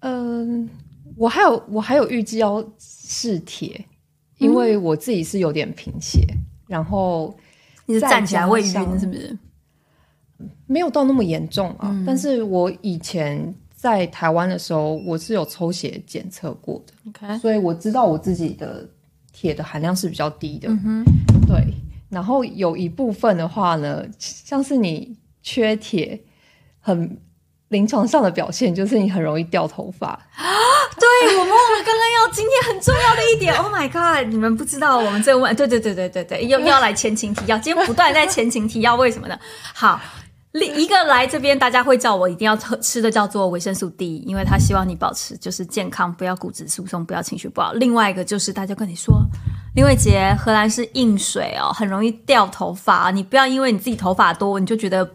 [0.00, 0.68] 嗯，
[1.20, 3.84] 我还有我还有预计要试铁，
[4.38, 6.26] 因为我自己是有点贫血，
[6.66, 7.36] 然后
[7.84, 9.38] 你是站起来会晕是不是？
[10.66, 11.90] 没有到那么严重啊。
[11.90, 18.88] 嗯但是我以前在台湾的时候，我是有抽血检测过的，OK，所以我知道我自己的
[19.30, 20.70] 铁的含量是比较低的。
[20.70, 21.04] 嗯
[21.46, 21.62] 对，
[22.08, 26.18] 然后有一部分的话呢，像是你缺铁，
[26.78, 27.18] 很
[27.70, 30.44] 临床上的表现就是你很容易掉头发啊。
[30.96, 34.28] 对，我忘了刚刚要今天很重要的一点，Oh my god！
[34.28, 39.36] 你们不知道我们这个问，对对对对对对，又又要来前情提要，今天不断在前情提要，为什么呢？
[39.74, 40.00] 好。
[40.52, 47.72] 另一个来这边，大家会叫我一定要喝吃的叫做维生素 D，因为他希望你保持就是健康，不要骨质疏松，不要情绪不好。
[47.74, 49.14] 另外一个就是大家跟你说，
[49.76, 55.08] 林伟杰，荷兰是硬水哦，很容易掉头发，你不要因为你自己头发多，你就觉得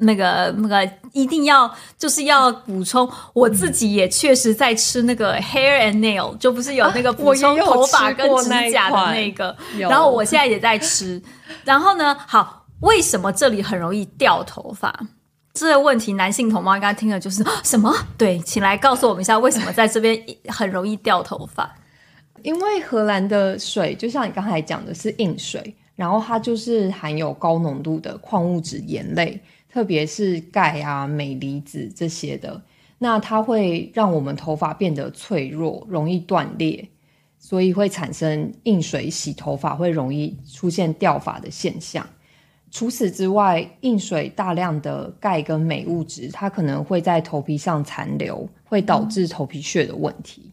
[0.00, 3.10] 那个那个一定要就是要补充。
[3.32, 11.20] 我自己也确实在吃那个 hair and nail，就不是有那个补充头发跟指甲的那个，有然后我现在也在吃。
[11.64, 12.58] 然后呢，好。
[12.80, 14.90] 为什么这里很容易掉头发？
[15.52, 17.94] 这个问题，男性同胞应该听了就是啊什么？
[18.16, 21.70] 对，请来告诉我们一下，为什么在这边很容易掉头发？
[22.42, 29.38] 因为荷兰的水就像你刚才讲的是硬水，然后它就是含有高浓度的矿物质盐类，
[29.72, 32.60] 特别是钙啊、镁离子这些的。
[32.98, 36.86] 那它会让我们头发变得脆弱，容易断裂，
[37.38, 42.06] 所以会产生硬水洗头发会容易出现掉发的现象。
[42.70, 50.52] 除此之外，硬水大量的钙跟镁物质，它可能会在头皮上残留，会导致头皮屑的问题。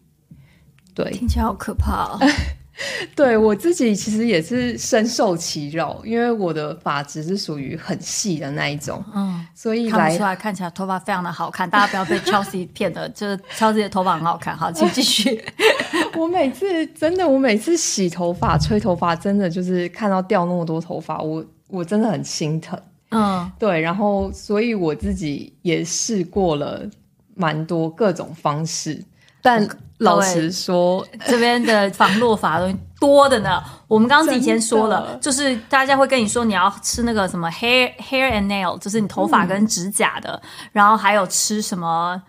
[0.95, 2.19] 对，听起来好可怕哦！
[3.15, 14.55] 对我自己其实也是深受其扰，因为我的发质是属于很细的那一种，嗯，所以来看不出来，看起来头发非常的好看，大家不要被 Chelsea 骗的，就是 Chelsea 的头发很好看。
[14.55, 15.43] 好，请继续。
[16.15, 22.79] 我每次真的，我每次洗头发、吹头发，真的就是看到掉那么多头发，我我真的很心疼。
[23.09, 26.81] 嗯，对，然后所以我自己也试过了
[27.35, 29.01] 蛮多各种方式，
[29.41, 29.67] 但
[29.99, 33.63] 老实说，这边的防落发的东西多的呢。
[33.87, 40.41] 我们刚刚以前说了就是大家会跟你说你要吃那个什么 hair hair and nail，就是你头发跟指甲的，
[40.71, 42.21] 然后还有吃什么。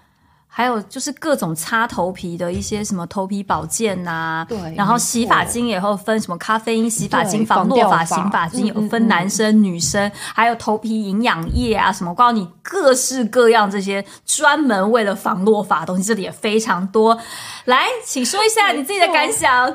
[0.59, 17.17] 还有就是各种擦头皮的一些什么头皮保健呐，对然后洗发精也会分什么咖啡因洗发精、防落发洗发精，有分男生、女生，还有头皮营养液啊什么，告诉你各式各样这些专门为了防落发的东西，这里也非常多。
[17.67, 19.73] 来，请说一下你自己的感想。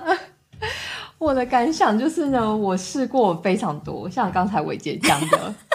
[1.17, 5.53] 我的感想就是呢，我试过非常多，像刚才伟杰讲的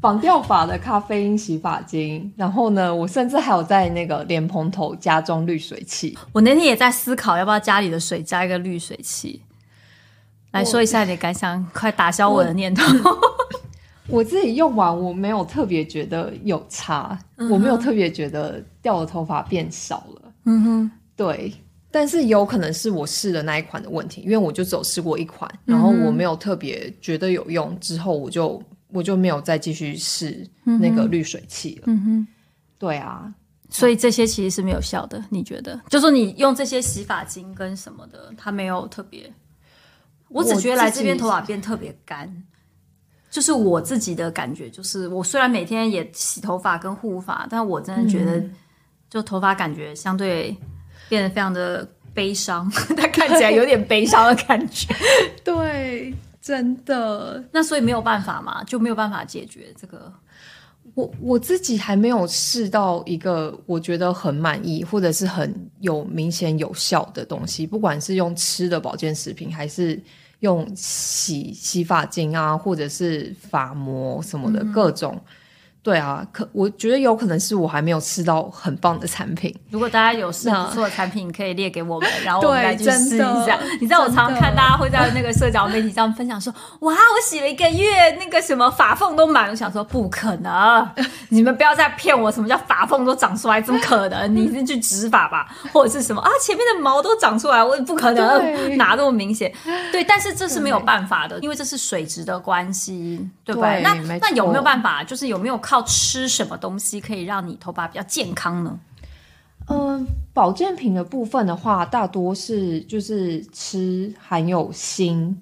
[0.00, 6.16] 绑掉发的咖啡因洗发精，然后呢，我甚至还有在那个莲蓬头加装滤水器。
[6.32, 9.42] 我那天也在思考，要不要家里的水加一个滤水器。
[10.52, 12.82] 来说一下你的感想，快打消我的念头。
[14.08, 17.16] 我自己用完，我没有特别觉得有差，
[17.50, 20.32] 我没有特别觉得掉的头发变少了。
[20.46, 21.52] 嗯哼，对，
[21.92, 28.60] 但是有可能是我试的那一款的问题，因为我就只有试过一款，然后我没有特别觉得有用，之后我就
[28.92, 31.82] 我就没有再继续试那个滤水器了。
[31.86, 32.28] 嗯哼。
[32.78, 33.30] 对啊，
[33.68, 35.78] 所以这些其实是没有效的，你觉得？
[35.90, 39.30] 就说你用这些洗发精跟什么的，它没有特别。
[40.28, 42.42] 我只觉得来这边头发变特别干，
[43.30, 44.70] 就是我自己的感觉。
[44.70, 48.42] 就是我虽然每天也洗头发跟护发，但我真的觉得，
[49.10, 50.56] 就头发感觉相对
[51.08, 54.88] 变得非常的悲伤， 它看起来 有点悲伤的感觉。
[55.44, 60.12] 对，真的，那所以没有办法嘛，就没有办法解决这个。
[60.94, 70.02] 我我自己还没有试到一个我觉得很满意或者是很有明显有效的东西，不管是用吃的保健食品，还是
[70.40, 75.20] 用洗洗发精啊，或者是发膜什么的、各种。
[75.82, 79.54] 对啊，可我觉得有可能是我还没有吃到很棒的产品。
[79.70, 83.58] 如果大家有试那不错的产品，可以列给我们，然后我们对来去试一下。
[83.80, 90.86] 你知道我常常看大家会在那个社交媒体上分享说：“哇，我洗了一个月，那个什么发缝都满。”我想说不可能，
[91.30, 93.58] 你们不要再骗我，什么叫发缝都长出来？
[93.60, 94.28] 怎么可能？
[94.34, 96.30] 你是去植发吧，或者是什么啊？
[96.42, 99.50] 前面的毛都长出来，我也不可能对哪那么明显？
[99.90, 103.80] 对，但是这是没有办法的，因为这是水质的关系，对不对？
[103.80, 105.02] 那那有没有办法？
[105.02, 108.76] 就是有没有靠吃什么东西可以让你头发比较健康呢？
[109.68, 110.04] 嗯，
[110.34, 115.36] 保健品的部分的话，大多是就是吃含有锌，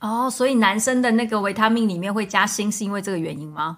[0.00, 3.76] 哦，所以男生的那个维他命里面会加锌，是因为这个原因吗？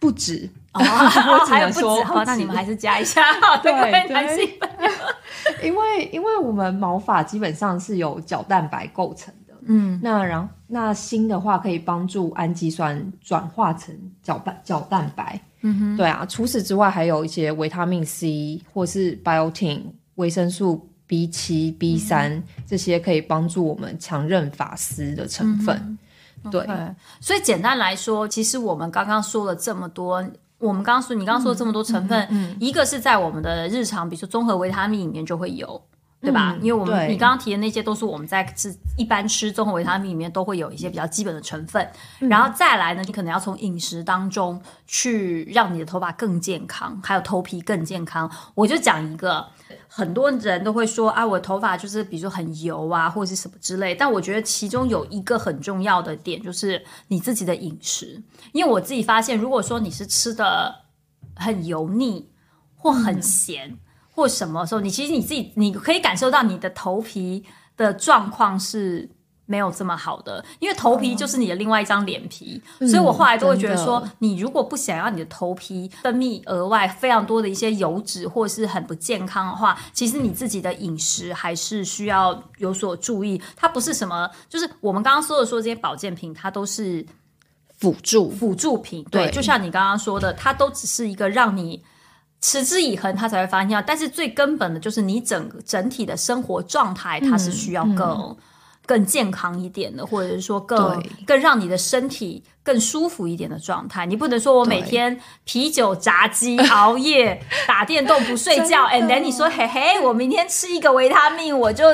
[0.00, 0.50] 不止。
[0.72, 3.22] 哦， 我只能说那你们还是加一下，
[3.62, 4.48] 对 对男性。
[5.62, 16.26] 因为因为我们毛发基本上是由角蛋白构成的，嗯，那然那锌的话可以帮助氨基酸转化成角蛋角蛋白，嗯哼，对啊。
[16.28, 19.82] 除此之外，还有一些维他命 C 或是 biotin
[20.16, 25.98] 维生素 B 七、B 三、这些可以帮助我们强韧发丝的成分。
[26.50, 30.24] 对，对，所以简单来说，其实我们刚刚说了这么多。
[30.58, 35.82] 我们刚刚说，你刚刚说的这么多成分，嗯一个是在我们的日常，比如说综合维他命里面就会有，
[36.22, 36.54] 对吧？
[36.56, 41.84] 嗯因为我们你刚刚提的那些都是我们在吃一般吃综合维他命里面都会有一些比较基本的成分，
[42.20, 48.30] 嗯然后再来呢，你可能要从饮食当中去让你的头发更健康，还有头皮更健康。
[48.54, 49.44] 我就讲一个，
[49.88, 53.92] 很多人都会说啊，我的头发就是比如说很油啊，或者是什么之类。
[53.92, 60.72] 但我觉得其中有一个很重要的点就是你自己的饮食，因为我自己发现，如果说你是吃的
[61.34, 62.30] 很油腻
[62.76, 63.76] 或很咸。
[64.14, 67.44] 或什么时候，你其实你自己你可以感受到你的头皮
[67.76, 69.08] 的状况是
[69.46, 83.42] 没有这么好的，因为头皮就是你的另外一张脸皮，所以我后来都会觉得说，你如果不想要你的头皮分泌额外非常多的一些油脂或是很不健康的话，其实你自己的饮食还是需要有所注意。
[83.56, 87.04] 它不是什么，就是我们刚刚说的说这些保健品，它都是
[87.78, 88.30] 辅助。
[88.30, 89.32] 辅助品，对，对。
[89.32, 91.82] 就像你刚刚说的，它都只是一个让你
[92.42, 93.84] 持之以恒，他才会发现。
[93.86, 98.36] 但是最根本的就是你整个整体的生活状态，它是需要更、
[98.84, 104.04] 更健康一点的，或者是说更更让你的身体更舒服一点的状态。
[104.04, 111.84] 你不能说我每天啤酒、炸鸡、熬夜、打电动不睡觉， and then 你说嘿嘿，我明天吃一个维他命，我就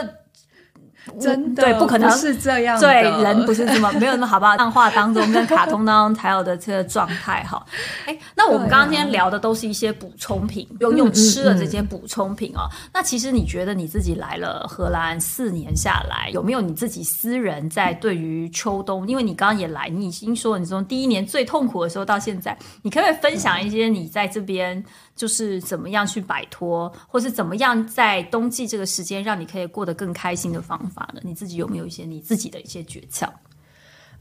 [1.21, 4.57] 真的对不可能是这样的，对，人不是这么没有那么好不好？
[4.59, 7.65] 漫画当中跟卡通当中才有的这个状态哈。
[8.07, 12.69] 哎，那我们刚刚今天聊的都是一些补充品，用用吃的这些补充品哦。
[12.93, 19.07] 那其实你觉得你自己来了荷兰四年下来，有没有你自己私人在对于秋冬？
[19.07, 24.83] 因为你刚刚也来，你已经说你从第一年最痛苦的时候到现在，你可不可以分享一些你在这边
[25.19, 31.21] 就是怎么样去摆脱，或是怎么样在冬季这个时间让你可以过得更开心的方法呢？
[31.25, 33.29] 你自己有没有一些你自己的一些诀窍？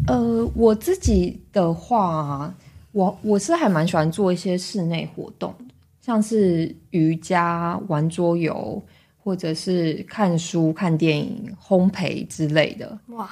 [0.07, 2.51] 呃，我自己的话，
[2.91, 8.83] 我我是还蛮喜欢做一些室内活动的，像是瑜伽、玩桌游，
[9.23, 12.97] 或者是看书、看电影、烘焙之类的。
[13.07, 13.29] 哇，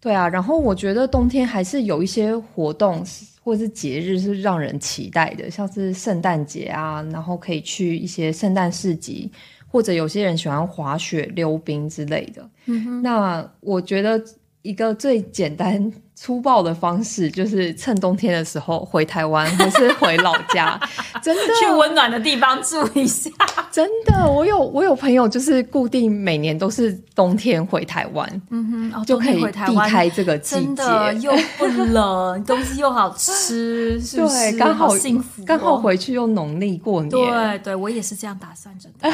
[0.00, 3.04] 对啊，然后我觉得冬天还是有一些活动
[3.44, 9.30] 或者是节日是让人期待的，像是圣诞节啊，然后可以去一些圣诞市集，
[9.68, 12.50] 或者有些人喜欢滑雪、溜冰之类的。
[12.64, 14.18] 嗯哼，那我觉得
[14.62, 15.92] 一个最简单。
[16.14, 20.78] 粗暴的方式就是趁冬天的时候回台湾，或是回老家，
[21.20, 23.30] 真的去温暖的地方住一下。
[23.70, 30.82] 真的，我有我有朋友就是固定每年都是冬天回台湾，嗯哼，就可以避开这个季节，
[31.20, 37.10] 又不冷，东西又好吃， 对，刚好幸福，刚好回去又农历过年。
[37.10, 39.10] 对，对我也是这样打算着的。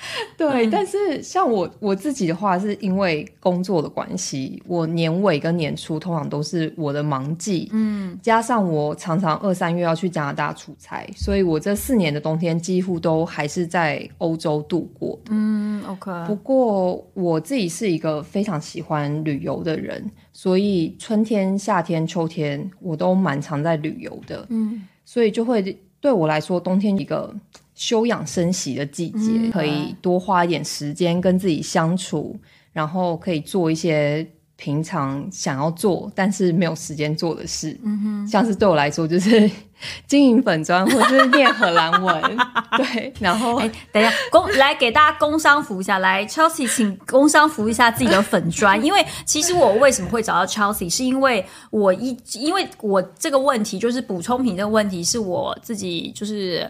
[0.38, 5.98] 对，但是像我我自己的话，是因为工作的关系，我年尾跟年初。
[5.98, 15.18] 通常都是我的忙季，嗯，加上我常常二三月要去加拿大出差，所以我这四年的冬天几乎都还是在欧洲度过。
[15.28, 16.10] 嗯，OK。
[16.26, 24.46] 不过我自己是一个非常喜欢旅游的人，所以春天、夏天、秋天我都蛮常在旅游的。
[24.50, 27.34] 嗯，所以就会对我来说，冬天一个
[27.78, 32.36] 休养生息的季节，可以多花一点时间跟自己相处，
[32.72, 34.26] 然后可以做一些。
[34.60, 39.48] 平常想要做但是没有时间做的事，嗯哼，像是对我来说就是
[40.08, 42.20] 经营粉砖或者是念荷兰文，
[42.76, 56.68] 对，然后哎，等一下，工 来给大家工商服一下，来 Chelsea，请工商服一下自己的粉砖，因为其实我为什么会找到 Chelsea，是因为我一因为我这个问题就是补充品这个问题是我自己就是。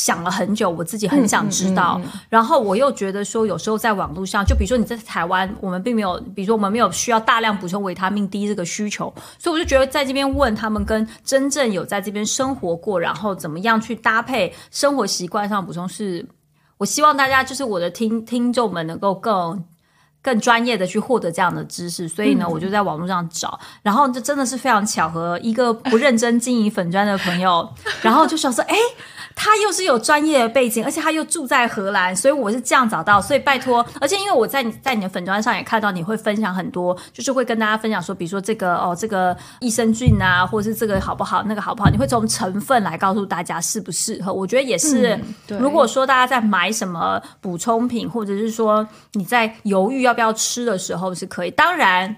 [0.00, 16.26] 想了很久，我自己很想知道，然后我又觉得说，有时候在网络上，就比如说你在台湾，我们并没有，比如说我们没有需要大量补充维他命 D 这个需求，所以我就觉得在这边问他们，跟真正有在这边生活过，然后怎么样去搭配生活习惯上补充，是
[16.78, 19.62] 我希望大家就是我的听听众们能够更
[20.22, 27.68] 更专业的去获得这样的知识，所以呢，我就在网络上找，然后这真的是非常巧合，一个不认真经营粉砖的朋友，
[28.02, 28.76] 然后就想说，哎。
[29.36, 33.22] 他又是有专业的背景，而且他又住在荷兰，所以我是这样找到。
[33.22, 44.30] 所以拜托，而且因为我在你在你的粉砖上也看到你会分享很多，就是会跟大家分享说，比如说这个哦，这个益生菌啊，或者是这个好不好，那个好不好，你会从成分来告诉大家适不适合。
[44.30, 45.18] 我觉得也是。
[45.46, 51.50] 如果说大家在买什么补充品，或者是说你在犹豫要不要吃的时候，是可以。
[51.50, 52.16] 当然，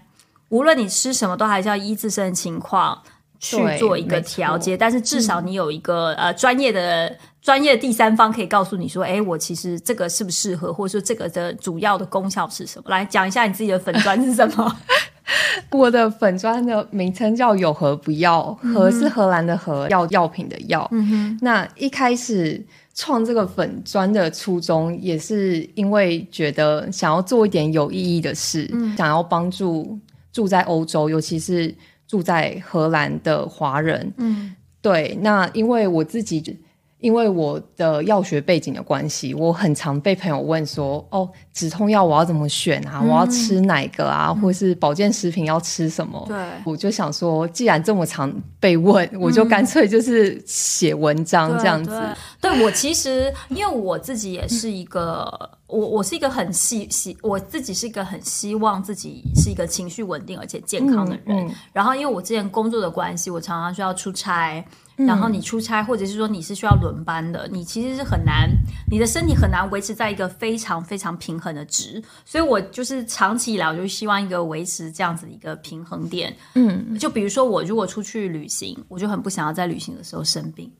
[0.48, 3.02] 无论你吃什么，都还是要依自身的情况。
[3.44, 12.84] 去做一个调节，但是至少你有一个呃专业的专业第三方可以告诉你说，哎，我其实这个适不适合，或者说这个的主要的功效是什么？
[12.88, 14.76] 来讲一下你自己的粉砖是什么？
[15.72, 20.86] 我的粉砖的名称叫有何不要，何是荷兰的何，药药品的药。
[20.92, 22.64] 嗯哼，那一开始
[22.94, 29.98] 创这个粉砖的初衷，也是因为觉得想要做一点有意义的事，想要帮助
[30.32, 31.74] 住在欧洲，尤其是。
[32.08, 36.58] 住在荷兰的华人，嗯，对，那因为我自己。
[37.02, 43.02] 因为我的药学背景的关系，我很常被朋友问说：“哦，止痛药我要怎么选啊？
[43.02, 44.32] 我要吃哪个啊？
[44.32, 52.00] 或是保健食品要吃什么？”对，我就想说，既然这么常被问，我就干脆就是写文章这样子。
[52.40, 55.26] 对我其实，因为我自己也是一个，
[55.66, 61.50] 我我是一个很希希，我自己是一个很希望自己是一个情绪稳定而且健康的人。
[61.72, 64.64] 然后，因为我之前工作的关系，我常常需要出差。
[64.96, 68.48] 然后你出差，或者是说你是需要轮班的，你其实是很难，
[68.90, 72.02] 你的身体很难维持在一个非常非常平衡的值。
[72.24, 76.36] 所以我就是长期以来，我就希望一个维持这样子的一个平衡点。
[76.54, 80.70] 嗯，就比如说我如果出去旅行，我就很不想要在旅行的时候生病，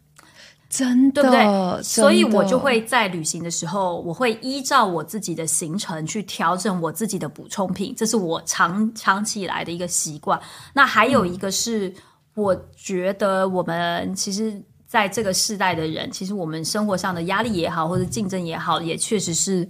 [0.69, 1.83] 真的，对不对？
[1.83, 10.39] 所以我就会在旅行的时候，我会依照我自己的行程去调整我自己的补充品，这是我长长期以来的一个习惯。
[10.75, 11.93] 那还有一个是。
[12.35, 19.69] 我觉得我们其实在这个时代的人，其实我们生活上的压力也好，或者竞争也好，也确实是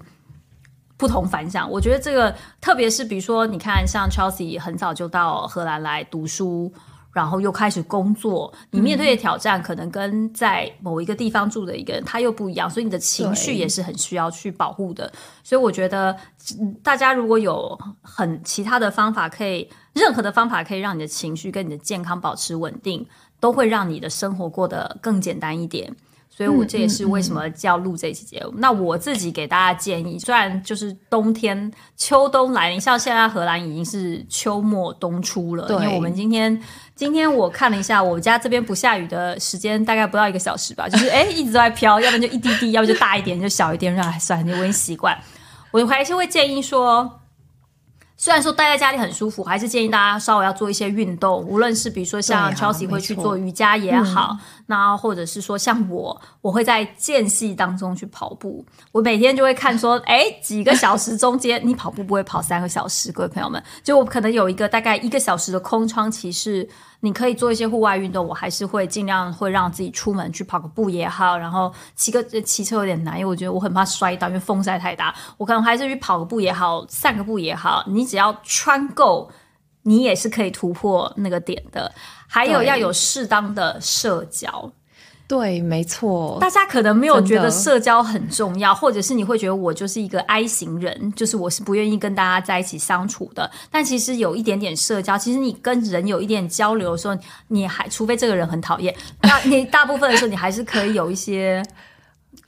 [0.97, 1.71] 不同凡响。
[1.71, 6.73] 我觉得这个，特别是比如说，你看像 Chelsea 很早就到荷兰来读书。
[7.13, 15.13] 然后又开始工作，你面对的挑战可能跟在某一个地方住的一个人他又不一样，所以你的情绪也是很需要去保护的。
[15.45, 16.17] 所以我觉得，
[16.83, 23.07] 大家如果有很其他的方法，可以任何的方法可以让你的情绪跟你的健康保持稳定，
[23.39, 25.95] 都会让你的生活过得更简单一点。
[26.35, 28.55] 所以我这也是为什么要录这期节目。
[28.57, 36.59] 那我自己给大家建议，虽然就是冬天、秋冬来临，像现在荷兰已经是秋末冬初了，因为我们今天
[36.97, 45.17] 今天我看了一下，我家这边不下雨的时间大概不到一个小时吧，就是哎一直都在飘，要不然就一滴滴，要不就大一点就小一点，让还算我已经习惯。
[45.71, 47.19] 我还是会建议说。
[48.15, 54.37] 虽然说待在家里很舒服，还是建议大家稍微要做一些运动，无论是比如说像 Chelsea 会去做瑜伽也好，
[54.73, 58.65] 那或者是说像我，我会在间隙当中去跑步。
[58.91, 66.67] 我每天就会看说，哎，几个小时中间你跑步不会跑三个小时，各位朋友们，就我可能有一个大概一个小时的空窗期是。
[67.05, 75.13] 你可以做一些户外运动，我还是会尽量会让自己出门去跑个步也好，然后骑个骑车有点难，因为我觉得我很怕摔倒，因为风晒太大。
[75.37, 77.83] 我可能还是去跑个步也好，散个步也好。
[77.89, 79.29] 你只要穿够，
[79.83, 81.93] 你也是可以突破那个点的。
[82.33, 84.73] 还有要有适当的社交。
[85.29, 86.39] 对，没错。
[86.41, 93.51] 大家可能没有觉得社交很重要，或者是你会觉得我就是一个 I 型人，就是我是不愿意跟大家在一起相处的。
[93.71, 97.17] 但其实有一点点社交，其实你跟人有一点交流的时候，
[97.49, 101.63] 你还除非这个人很讨厌，那你大部分的时候你还是可以有一些。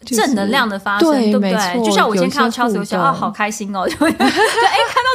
[0.04, 1.84] 正能量的发生，对不对？
[1.84, 3.86] 就像我今天看到 Chelsea，我想啊，好开心哦！
[3.88, 4.28] 就就哎，看到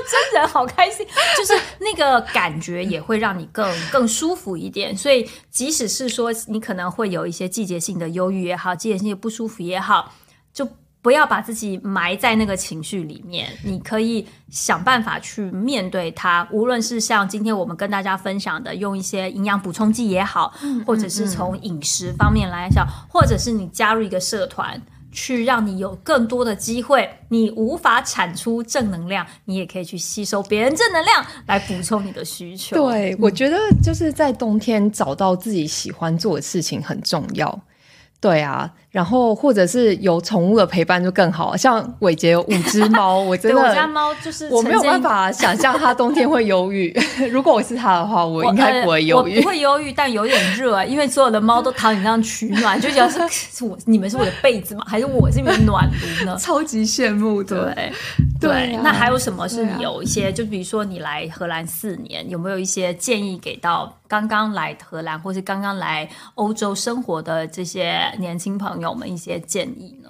[0.10, 1.06] 真人好开心，
[1.38, 4.96] 就是那个感觉也会让你更更舒服一点。
[4.98, 10.14] 所以，即使是说你可能会有一些季节性的忧郁也好，季节性的不舒服也好，
[10.54, 10.68] 就。
[11.02, 16.48] 不要把自己埋在那个情绪里面，你可以想办法去面对它。
[16.52, 20.54] 无论是像今天我们跟大家分享的，用一些营养补充剂也好，
[20.86, 27.10] 或者是从饮食方面来讲，或者是你加入一个社团，去让你有更多的机会。
[27.30, 32.76] 你无法产出正能量，你也可以去吸收别人正能量来补充你的需求。
[32.76, 37.62] 对，我觉得就是在冬天找到自己喜欢做的事情很重要。
[38.22, 46.92] 对啊，然后或者是有宠物的陪伴就更好，像伟杰有五只猫， 我真的我家猫就是我没有办法想象它冬天会忧郁。
[47.32, 49.38] 如果我是它的话，我应该不会忧郁。
[49.38, 54.84] 我不会忧郁，但有点热，因为所有的猫都躺你那样取暖，就觉得是我你们是我的被子吗？
[54.88, 56.36] 还是我是你们暖炉呢？
[56.42, 57.60] 超级羡慕，对
[58.42, 58.76] 对。
[58.82, 60.32] 那还有什么是有一些？
[60.32, 63.94] 就比如说你来荷兰四年，有没有一些建议给到？
[64.10, 70.10] 刚刚来荷兰或是刚刚来欧洲生活的这些年轻朋友们一些建议呢？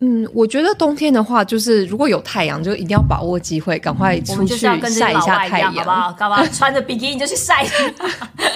[0.00, 6.12] 嗯，我觉得冬天的话，就是如果有太阳，就一定要把握机会，赶快出去晒一下太阳，好不好？
[6.12, 7.66] 干嘛穿着比基尼就去晒？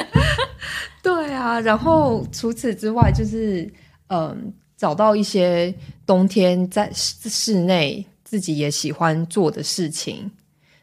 [1.02, 3.68] 对啊，然后除此之外，就是
[4.08, 5.74] 嗯，找到一些
[6.06, 10.30] 冬天在室内自己也喜欢做的事情。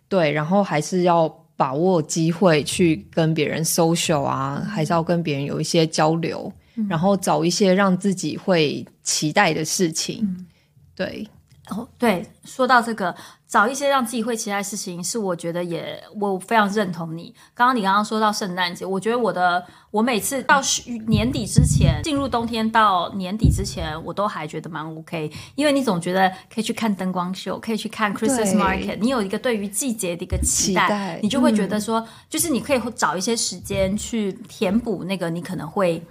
[0.07, 1.33] 对，然后还是要。
[1.59, 6.49] 把握机会去跟别人 social 啊，还是要跟别人有一些交流，
[6.87, 10.47] 然后找一些让自己会期待的事情，
[10.95, 11.27] 对。
[11.69, 13.15] 哦，对，说到这个，
[13.47, 17.31] 找一些让自己会期待的事情，是我觉得也我非常认同你。
[17.53, 20.59] 刚刚你刚刚说到圣诞节，我觉得我的我每次到
[21.05, 36.03] 年底之前，进入冬天到年底之前，我都还觉得蛮 OK，因为你总觉得可以去看灯光秀，可以去看 Christmas Market，你有一个对于季节的一个期待，你就会觉得说，就是你可以找一些时间去填补那个你可能会。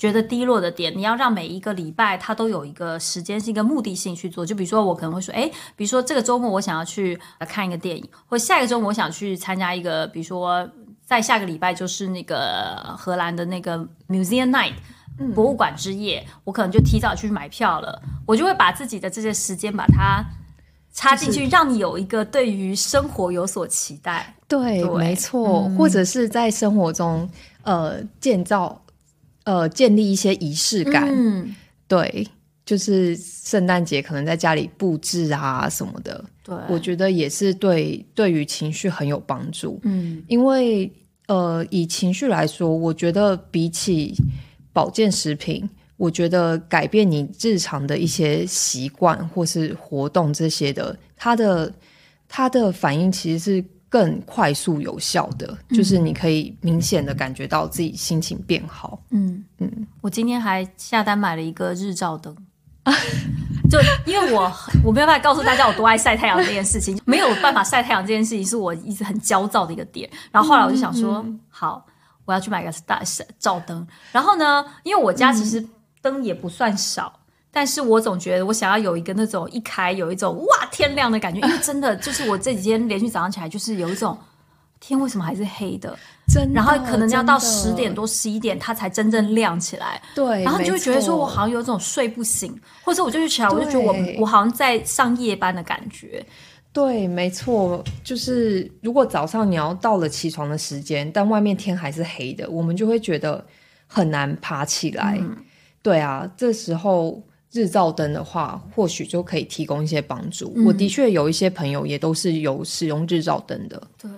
[0.00, 4.46] 觉得低落的点，你要让每一个礼拜它都有一个时间性、一个目的性去做。
[4.46, 5.46] 就比如说，我可能会说，哎，
[5.76, 10.66] 比如说这个周末我想要去看一个电影，或下一个周末我想去参加一个，比如说
[11.04, 13.76] 在下个礼拜就是那个荷兰的那个
[14.08, 14.72] Museum Night
[15.34, 18.00] 博物馆之夜，我可能就提早去买票了。
[18.24, 20.24] 我就会把自己的这些时间把它
[20.94, 24.34] 插进去，让你有一个对于生活有所期待。
[24.48, 27.28] 对，没错，或者是在生活中
[27.64, 28.80] 呃建造。
[29.44, 31.54] 呃，建立一些仪式感，嗯，
[31.88, 32.26] 对，
[32.64, 40.92] 就是圣诞节可能在家里布置啊什么的，对，我觉得也是对对于情绪很有帮助，嗯，因为
[41.26, 44.14] 呃，以情绪来说，我觉得比起
[44.72, 51.72] 保健食品，我觉得改变你日常的一些习惯或是活动这些的，它的
[52.28, 53.64] 它的反应其实是。
[53.90, 59.02] 更快速有效的，就是你可以明显的感觉到自己心情变好。
[59.10, 62.34] 嗯嗯，我今天还下单买了一个日照灯，
[63.68, 64.50] 就因为我
[64.84, 70.08] 我没有办法告诉大家我多爱晒太阳这件事情，没有办法晒太阳这件事情是我一直很焦躁的一个点。
[70.30, 71.84] 然后后来我就想说，好，
[72.24, 73.02] 我要去买个大
[73.40, 73.86] 照灯。
[74.12, 75.66] 然后呢，因为我家其实
[76.00, 77.19] 灯也不算少。
[77.52, 84.16] 但是我总觉得我想要有一个那种一开有一种哇天亮的感觉，因为真的就是我这几天连续早上起来就是有一种
[84.78, 85.98] 天为什么还是黑的？
[86.32, 90.00] 真的，然后可能要到十点多、十一点，它才真正亮起来。
[90.14, 96.24] 对，然后你就会觉得说，我好像有种睡不醒，或者我就去起来，我就觉得我我好像在上夜班的感觉。
[96.72, 103.44] 对，没错，就是如果早上你要到了起床的时间，但外面天还是黑的，我们就会觉得
[103.88, 105.18] 很难爬起来。
[105.20, 105.36] 嗯
[105.82, 107.20] 对啊，这时候
[107.52, 110.52] 日照灯的话，或许就可以提供一些帮助。
[110.56, 113.82] 嗯我的确有一些朋友也都是有使用日照灯的。
[114.00, 114.10] 对。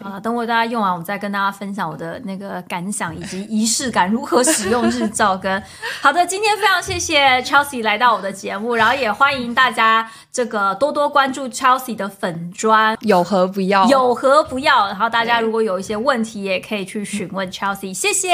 [0.00, 5.62] 啊，等我大家用完，我再跟大家分享我的那个感想以及仪式感，如何使用日照跟。
[6.00, 12.96] 好的，今天非常谢谢 Chelsea 来到我的节目，然后也欢迎大家这个多多关注 Chelsea 的粉砖。
[13.02, 13.86] 有何不要？
[13.86, 14.86] 有何不要？
[14.86, 17.92] 然后大家如果有一些问题，也可以去询问 Chelsea。
[17.92, 18.30] 谢谢，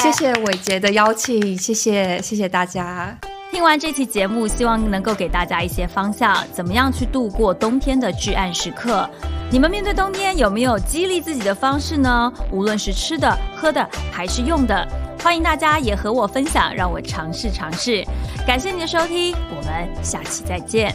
[0.00, 3.18] 谢谢伟杰的邀请，谢谢谢谢大家。
[3.56, 9.08] 听完这期节目希望能够给大家一些方向怎么样去度过冬天的至暗时刻？
[9.50, 12.30] 你们面对冬天有没有激励自己的方式呢？
[12.52, 14.86] 无论是吃的喝的还是用的
[15.22, 18.04] 欢迎大家也和我分享让我尝试尝试。
[18.46, 20.94] 感谢你的收听我们下期再见。